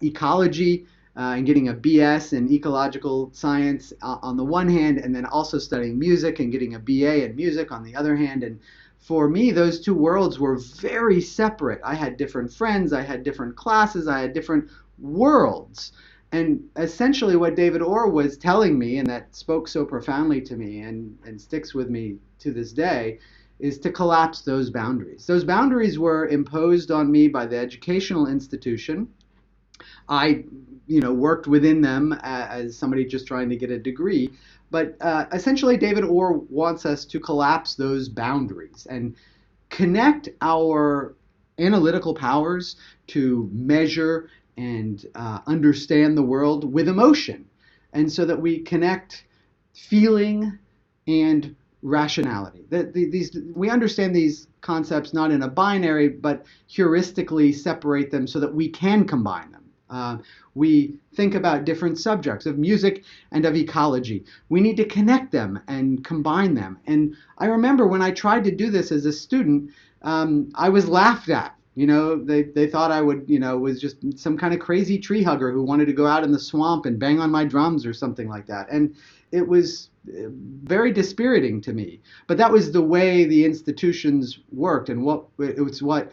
[0.00, 0.86] ecology
[1.18, 5.26] uh, and getting a BS in ecological science uh, on the one hand, and then
[5.26, 8.44] also studying music and getting a BA in music on the other hand.
[8.44, 8.60] And
[9.00, 11.80] for me, those two worlds were very separate.
[11.84, 15.90] I had different friends, I had different classes, I had different worlds.
[16.30, 20.82] And essentially, what David Orr was telling me, and that spoke so profoundly to me
[20.82, 23.18] and, and sticks with me to this day,
[23.58, 25.26] is to collapse those boundaries.
[25.26, 29.08] Those boundaries were imposed on me by the educational institution.
[30.08, 30.44] I
[30.88, 34.30] you know worked within them as somebody just trying to get a degree
[34.70, 39.16] But uh, essentially, David Orr wants us to collapse those boundaries and
[39.70, 41.16] connect our
[41.58, 42.76] analytical powers
[43.08, 47.46] to measure and uh, understand the world with emotion.
[47.94, 49.26] And so that we connect
[49.74, 50.58] feeling
[51.08, 52.66] and rationality.
[52.70, 58.26] That the, these we understand these concepts not in a binary, but heuristically separate them
[58.28, 59.67] so that we can combine them.
[59.90, 60.18] Uh,
[60.54, 64.24] we think about different subjects of music and of ecology.
[64.48, 66.78] We need to connect them and combine them.
[66.86, 69.70] And I remember when I tried to do this as a student,
[70.02, 71.54] um, I was laughed at.
[71.74, 74.98] You know, they, they thought I would, you know, was just some kind of crazy
[74.98, 77.86] tree hugger who wanted to go out in the swamp and bang on my drums
[77.86, 78.68] or something like that.
[78.68, 78.96] And
[79.30, 80.28] it was uh,
[80.64, 82.00] very dispiriting to me.
[82.26, 86.12] But that was the way the institutions worked, and what it was what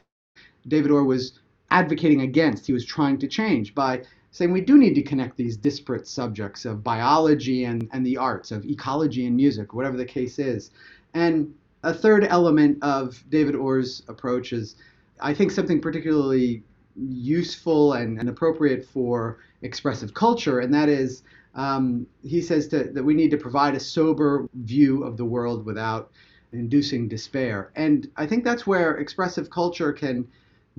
[0.68, 1.40] David Orr was
[1.72, 2.68] advocating against.
[2.68, 6.66] He was trying to change by saying we do need to connect these disparate subjects
[6.66, 10.72] of biology and, and the arts, of ecology and music, whatever the case is.
[11.13, 11.53] And
[11.84, 14.76] a third element of David Orr's approach is,
[15.22, 16.63] I think, something particularly
[16.97, 21.24] useful and, and appropriate for expressive culture, and that is
[21.55, 25.66] um, he says to, that we need to provide a sober view of the world
[25.66, 26.11] without
[26.51, 27.72] inducing despair.
[27.76, 30.28] And I think that's where expressive culture can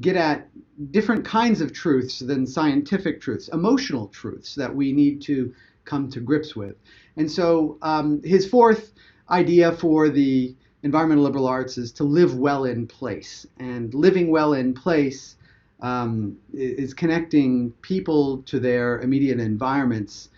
[0.01, 0.49] get at
[0.91, 6.21] different kinds of truths than scientific truths, emotional truths that we need to come to
[6.21, 6.77] grips with.
[7.17, 8.93] And so um, his fourth
[9.31, 13.47] idea for the environmental liberal arts is to live well in place.
[13.59, 15.37] And living well in place
[15.81, 20.29] um, is connecting people to their immediate environments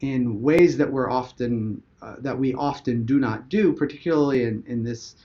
[0.00, 4.84] in ways that we're often uh, that we often do not do, particularly in, in
[4.84, 5.16] this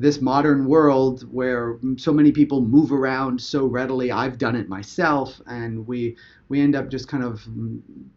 [0.00, 4.12] this modern world where so many people move around so readily.
[4.12, 6.16] I've done it myself, and we
[6.48, 7.46] we end up just kind of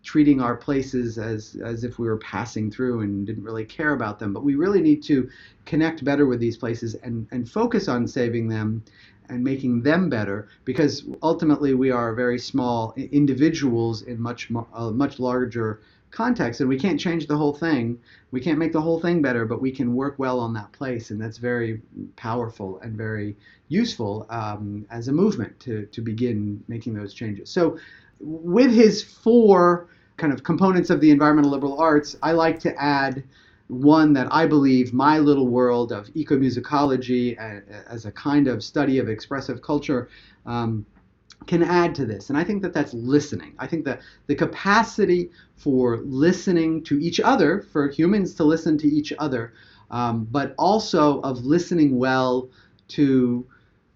[0.04, 4.20] treating our places as as if we were passing through and didn't really care about
[4.20, 4.34] them.
[4.34, 5.30] But we really need to
[5.66, 8.84] connect better with these places and and focus on saving them
[9.30, 14.92] and making them better because ultimately we are very small individuals in much a uh,
[14.92, 17.98] much larger context and we can't change the whole thing.
[18.32, 21.12] We can't make the whole thing better but we can work well on that place
[21.12, 21.82] and that's very
[22.16, 23.36] powerful and very
[23.70, 27.50] useful um, as a movement to, to begin making those changes.
[27.50, 27.78] So
[28.20, 29.88] with his four
[30.18, 33.24] kind of components of the environmental liberal arts i like to add
[33.72, 37.38] one that I believe my little world of ecomusicology
[37.88, 40.10] as a kind of study of expressive culture
[40.46, 40.86] um,
[41.48, 42.30] can add to this.
[42.30, 43.54] And I think that that's listening.
[43.58, 48.88] I think that the capacity for listening to each other, for humans to listen to
[48.88, 49.54] each other,
[49.90, 52.50] um, but also of listening well
[52.90, 53.46] to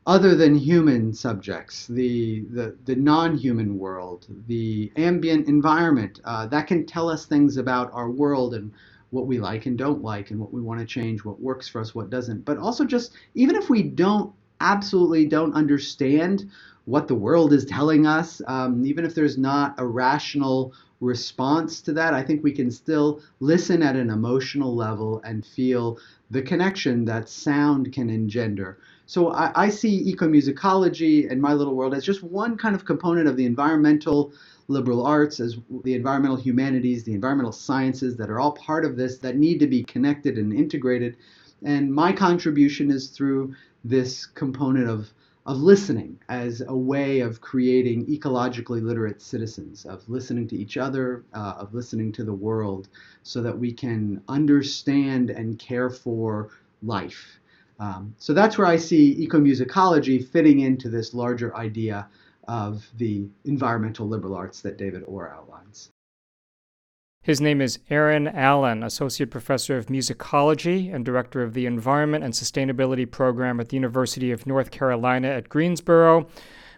[0.07, 6.67] other than human subjects, the, the, the non human world, the ambient environment, uh, that
[6.67, 8.71] can tell us things about our world and
[9.09, 11.81] what we like and don't like and what we want to change, what works for
[11.81, 12.45] us, what doesn't.
[12.45, 14.31] But also just even if we don't
[14.65, 16.49] absolutely don't understand
[16.85, 21.93] what the world is telling us, um, even if there's not a rational response to
[21.93, 25.97] that, I think we can still listen at an emotional level and feel
[26.31, 28.77] the connection that sound can engender.
[29.07, 33.27] So I, I see ecomusicology and My Little World as just one kind of component
[33.27, 34.31] of the environmental
[34.67, 39.19] liberal arts, as the environmental humanities, the environmental sciences that are all part of this
[39.19, 41.17] that need to be connected and integrated.
[41.63, 43.53] And my contribution is through
[43.85, 45.13] this component of,
[45.45, 51.23] of listening as a way of creating ecologically literate citizens, of listening to each other,
[51.33, 52.89] uh, of listening to the world,
[53.21, 56.49] so that we can understand and care for
[56.81, 57.39] life.
[57.79, 62.07] Um, so that's where I see ecomusicology fitting into this larger idea
[62.47, 65.91] of the environmental liberal arts that David Orr outlines.
[67.25, 72.31] His name is Aaron Allen, Associate Professor of Musicology and Director of the Environment and
[72.31, 76.27] Sustainability Program at the University of North Carolina at Greensboro.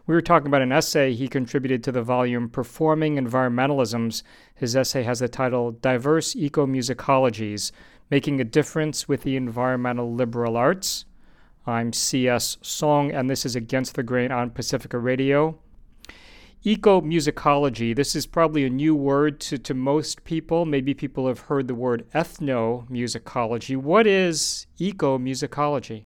[0.05, 4.23] We were talking about an essay he contributed to the volume Performing Environmentalisms.
[4.55, 7.73] His essay has the title Diverse Ecomusicologies
[8.09, 11.03] Making a Difference with the Environmental Liberal Arts.
[11.65, 12.55] I'm C.S.
[12.61, 15.59] Soong, and this is Against the Grain on Pacifica Radio.
[16.65, 20.65] Ecomusicology, this is probably a new word to, to most people.
[20.65, 23.77] Maybe people have heard the word ethnomusicology.
[23.77, 26.03] What is ecomusicology?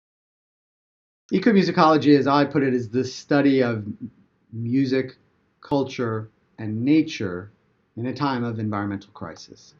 [1.31, 3.85] Ecomusicology, as I put it, is the study of
[4.51, 5.17] music,
[5.61, 7.51] culture, and nature
[7.95, 9.75] in a time of environmental crisis.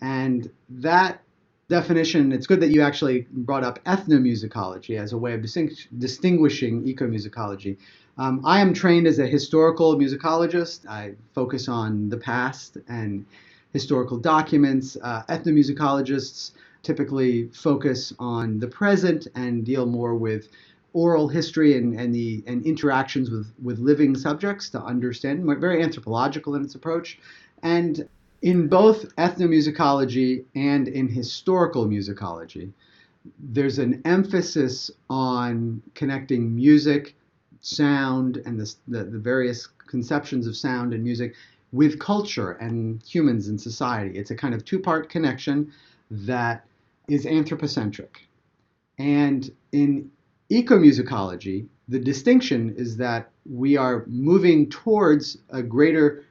[0.00, 1.20] And that
[1.68, 6.84] definition, it's good that you actually brought up ethnomusicology as a way of distingu- distinguishing
[6.84, 7.76] ecomusicology.
[8.20, 10.86] Um, I am trained as a historical musicologist.
[10.86, 13.24] I focus on the past and
[13.72, 14.98] historical documents.
[15.02, 16.50] Uh, ethnomusicologists
[16.82, 20.48] typically focus on the present and deal more with
[20.92, 26.54] oral history and, and the and interactions with, with living subjects to understand, very anthropological
[26.56, 27.18] in its approach.
[27.62, 28.06] And
[28.42, 32.70] in both ethnomusicology and in historical musicology,
[33.38, 37.14] there's an emphasis on connecting music,
[37.60, 41.34] sound, and the, the, the various conceptions of sound and music
[41.72, 44.18] with culture and humans and society.
[44.18, 45.72] It's a kind of two part connection
[46.10, 46.64] that
[47.08, 48.28] is anthropocentric.
[48.98, 50.10] And in
[50.50, 56.24] ecomusicology, the distinction is that we are moving towards a greater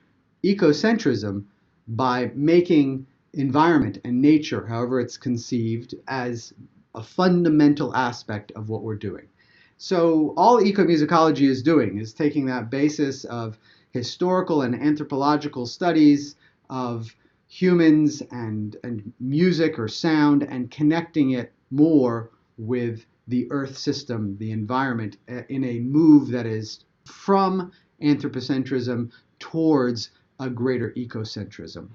[0.43, 1.43] ecocentrism
[1.88, 6.53] by making environment and nature, however it's conceived, as
[6.95, 9.27] a fundamental aspect of what we're doing.
[9.82, 13.57] So all ecomusicology is doing is taking that basis of
[13.91, 16.36] historical and anthropological studies
[16.69, 17.15] of
[17.47, 24.51] humans and, and music or sound and connecting it more with the Earth system, the
[24.51, 27.71] environment, uh, in a move that is from
[28.03, 29.09] anthropocentrism
[29.39, 30.11] towards
[30.41, 31.88] a greater ecocentrism.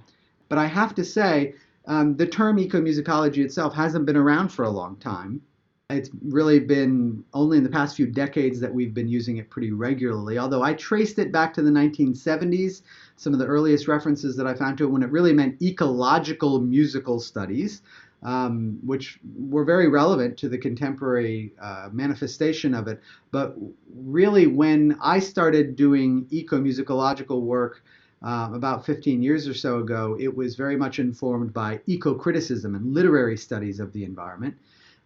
[0.48, 1.54] But I have to say,
[1.84, 5.42] um, the term ecomusicology itself hasn't been around for a long time.
[5.90, 9.70] It's really been only in the past few decades that we've been using it pretty
[9.70, 10.38] regularly.
[10.38, 12.80] Although I traced it back to the 1970s,
[13.16, 16.58] some of the earliest references that I found to it when it really meant ecological
[16.60, 17.82] musical studies
[18.24, 23.00] um, which were very relevant to the contemporary uh, manifestation of it.
[23.30, 23.54] But
[23.94, 27.84] really, when I started doing eco-musicological work
[28.22, 32.94] uh, about 15 years or so ago, it was very much informed by eco-criticism and
[32.94, 34.56] literary studies of the environment.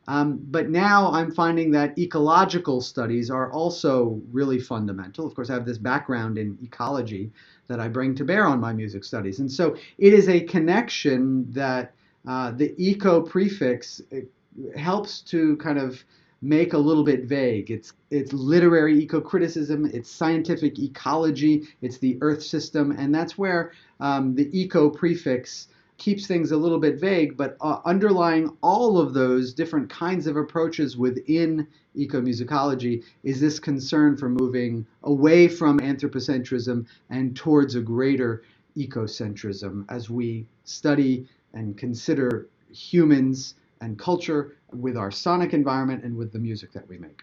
[0.09, 5.27] Um, but now I'm finding that ecological studies are also really fundamental.
[5.27, 7.31] Of course, I have this background in ecology
[7.69, 9.39] that I bring to bear on my music studies.
[9.39, 11.93] And so it is a connection that
[12.27, 14.01] uh, the eco prefix
[14.75, 16.03] helps to kind of
[16.41, 17.71] make a little bit vague.
[17.71, 23.73] It's it's literary eco criticism, it's scientific ecology, it's the Earth system, and that's where
[24.01, 25.69] um, the eco prefix
[25.99, 27.37] keeps things a little bit vague.
[27.37, 34.17] But uh, underlying all of those different kinds of approaches within ecomusicology is this concern
[34.17, 38.43] for moving away from anthropocentrism and towards a greater
[38.77, 46.33] ecocentrism as we study and consider humans and culture with our sonic environment and with
[46.33, 47.21] the music that we make.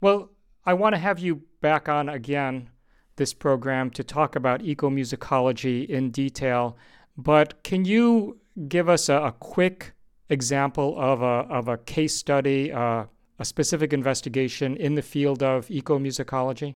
[0.00, 0.30] Well,
[0.64, 2.70] I want to have you back on again
[3.16, 6.76] this program to talk about ecomusicology in detail,
[7.16, 8.38] but can you
[8.68, 9.92] give us a, a quick
[10.28, 13.04] example of a, of a case study, uh,
[13.38, 16.72] a specific investigation in the field of ecomusicology?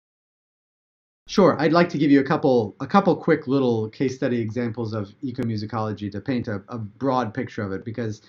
[1.28, 4.93] Sure, I'd like to give you a couple a couple quick little case study examples
[4.93, 8.22] of ecomusicology to paint a, a broad picture of it because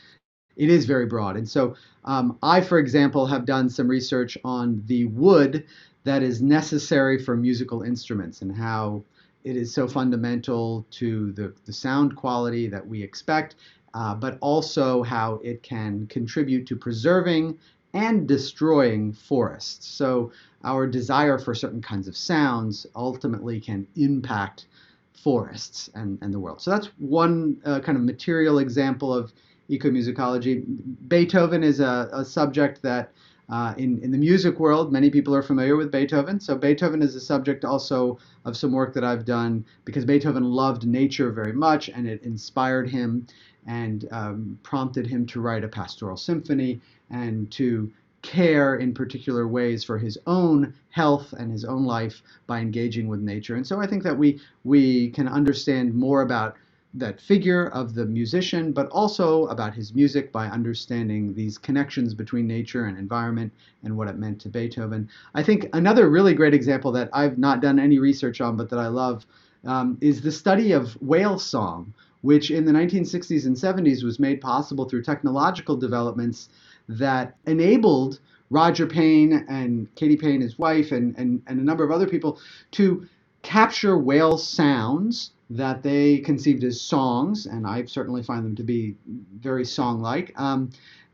[0.55, 1.37] it is very broad.
[1.37, 5.65] And so um, I, for example, have done some research on the wood
[6.05, 9.03] that is necessary for musical instruments and how
[9.47, 13.55] it is so fundamental to the, the sound quality that we expect,
[13.93, 17.57] uh, but also how it can contribute to preserving
[17.93, 19.87] and destroying forests.
[19.87, 20.31] So
[20.65, 24.67] our desire for certain kinds of sounds ultimately can impact
[25.13, 26.61] forests and, and the world.
[26.61, 29.31] So that's one uh, kind of material example of
[29.69, 30.65] ecomusicology.
[31.07, 33.13] Beethoven is a, a subject that
[33.49, 36.39] uh, in, in the music world, many people are familiar with Beethoven.
[36.39, 40.85] So Beethoven is a subject also of some work that I've done because Beethoven loved
[40.85, 43.25] nature very much and it inspired him
[43.65, 47.91] and um, prompted him to write a pastoral symphony and to
[48.21, 53.21] care in particular ways for his own health and his own life by engaging with
[53.21, 53.55] nature.
[53.55, 56.57] And so I think that we we can understand more about
[56.99, 62.47] that figure of the musician, but also about his music by understanding these connections between
[62.47, 63.51] nature and environment
[63.83, 65.07] and what it meant to Beethoven.
[65.33, 68.79] I think another really great example that I've not done any research on, but that
[68.79, 69.25] I love,
[69.65, 74.41] um, is the study of whale song, which in the 1960s and 70s was made
[74.41, 76.49] possible through technological developments
[76.89, 78.19] that enabled
[78.49, 82.39] Roger Payne and Katy Payne, his wife, and, and, and a number of other people
[82.71, 83.07] to
[83.43, 88.95] capture whale sounds that they conceived as songs, and I certainly find them to be
[89.39, 90.71] very song like, um,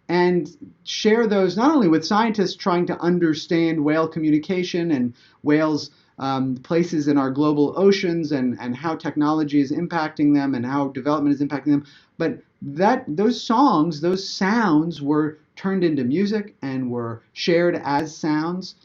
[0.09, 0.49] and
[0.83, 5.13] share those not only with scientists trying to understand whale communication and
[5.43, 5.91] whales.
[6.19, 10.89] Um, places in our global oceans and, and how technology is impacting them and how
[10.89, 11.85] development is impacting them,
[12.19, 18.75] but that those songs, those sounds were turned into music and were shared as sounds.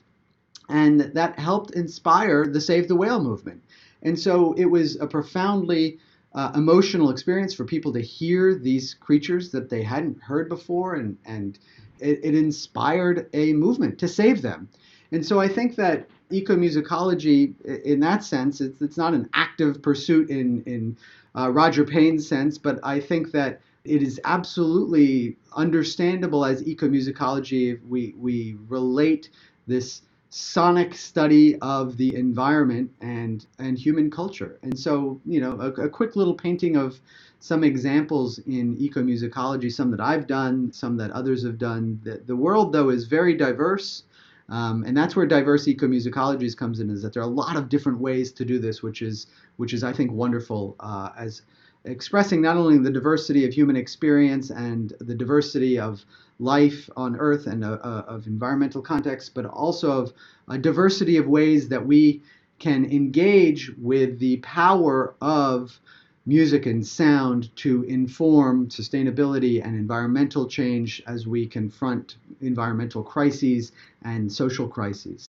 [0.68, 3.62] And that helped inspire the Save the Whale movement.
[4.03, 5.99] And so it was a profoundly
[6.34, 11.16] uh, emotional experience for people to hear these creatures that they hadn't heard before, and
[11.24, 11.59] and
[12.01, 14.68] it, it inspired a movement to save them.
[15.11, 20.28] And so I think that ecomusicology, in that sense, it's, it's not an active pursuit
[20.30, 20.96] in in
[21.36, 27.80] uh, Roger Payne's sense, but I think that it is absolutely understandable as ecomusicology.
[27.88, 29.30] We we relate
[29.66, 34.58] this sonic study of the environment and and human culture.
[34.62, 37.00] And so, you know, a, a quick little painting of
[37.40, 42.00] some examples in ecomusicology, some that I've done, some that others have done.
[42.02, 44.04] The, the world, though, is very diverse.
[44.50, 47.68] Um, and that's where diverse ecomusicologies comes in, is that there are a lot of
[47.68, 49.26] different ways to do this, which is,
[49.56, 51.42] which is I think, wonderful uh, as
[51.89, 56.05] expressing not only the diversity of human experience and the diversity of
[56.39, 60.12] life on Earth and uh, uh, of environmental contexts, but also of
[60.49, 62.22] a diversity of ways that we
[62.59, 65.80] can engage with the power of
[66.26, 73.72] music and sound to inform sustainability and environmental change as we confront environmental crises
[74.03, 75.26] and social crises.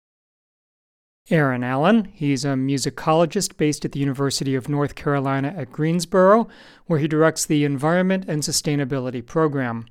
[1.31, 2.11] Aaron Allen.
[2.14, 6.49] He's a musicologist based at the University of North Carolina at Greensboro,
[6.87, 9.87] where he directs the Environment and Sustainability Program.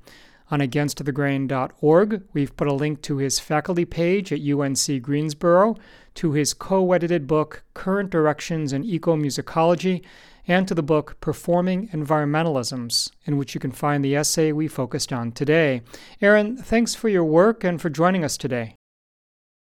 [0.50, 5.76] On againstthegrain.org, we've put a link to his faculty page at UNC Greensboro,
[6.16, 10.04] to his co edited book, Current Directions in Ecomusicology,
[10.48, 15.12] and to the book Performing Environmentalisms, in which you can find the essay we focused
[15.12, 15.82] on today.
[16.22, 18.77] Aaron, thanks for your work and for joining us today.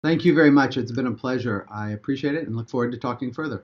[0.02, 0.76] Thank you very much.
[0.76, 1.66] It's been a pleasure.
[1.70, 3.62] I appreciate it and look forward to talking further.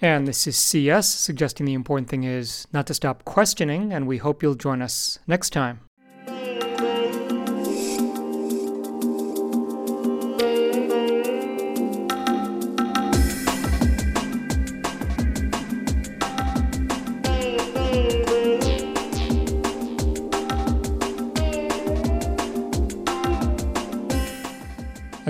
[0.00, 4.16] And this is CS suggesting the important thing is not to stop questioning, and we
[4.18, 5.80] hope you'll join us next time.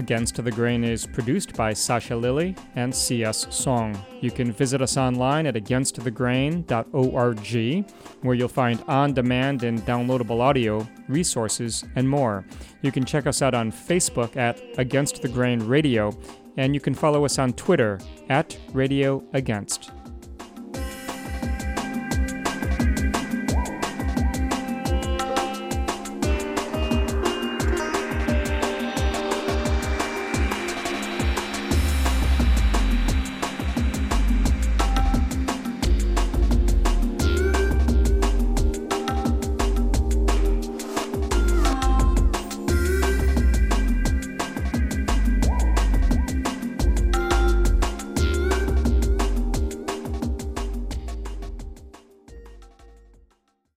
[0.00, 3.44] Against the Grain is produced by Sasha Lilley and C.S.
[3.48, 4.02] Soong.
[4.22, 7.84] You can visit us online at againstthegrain.org,
[8.22, 12.46] where you'll find on demand and downloadable audio, resources, and more.
[12.80, 16.18] You can check us out on Facebook at Against the Grain Radio,
[16.56, 17.98] and you can follow us on Twitter
[18.30, 19.90] at Radio Against.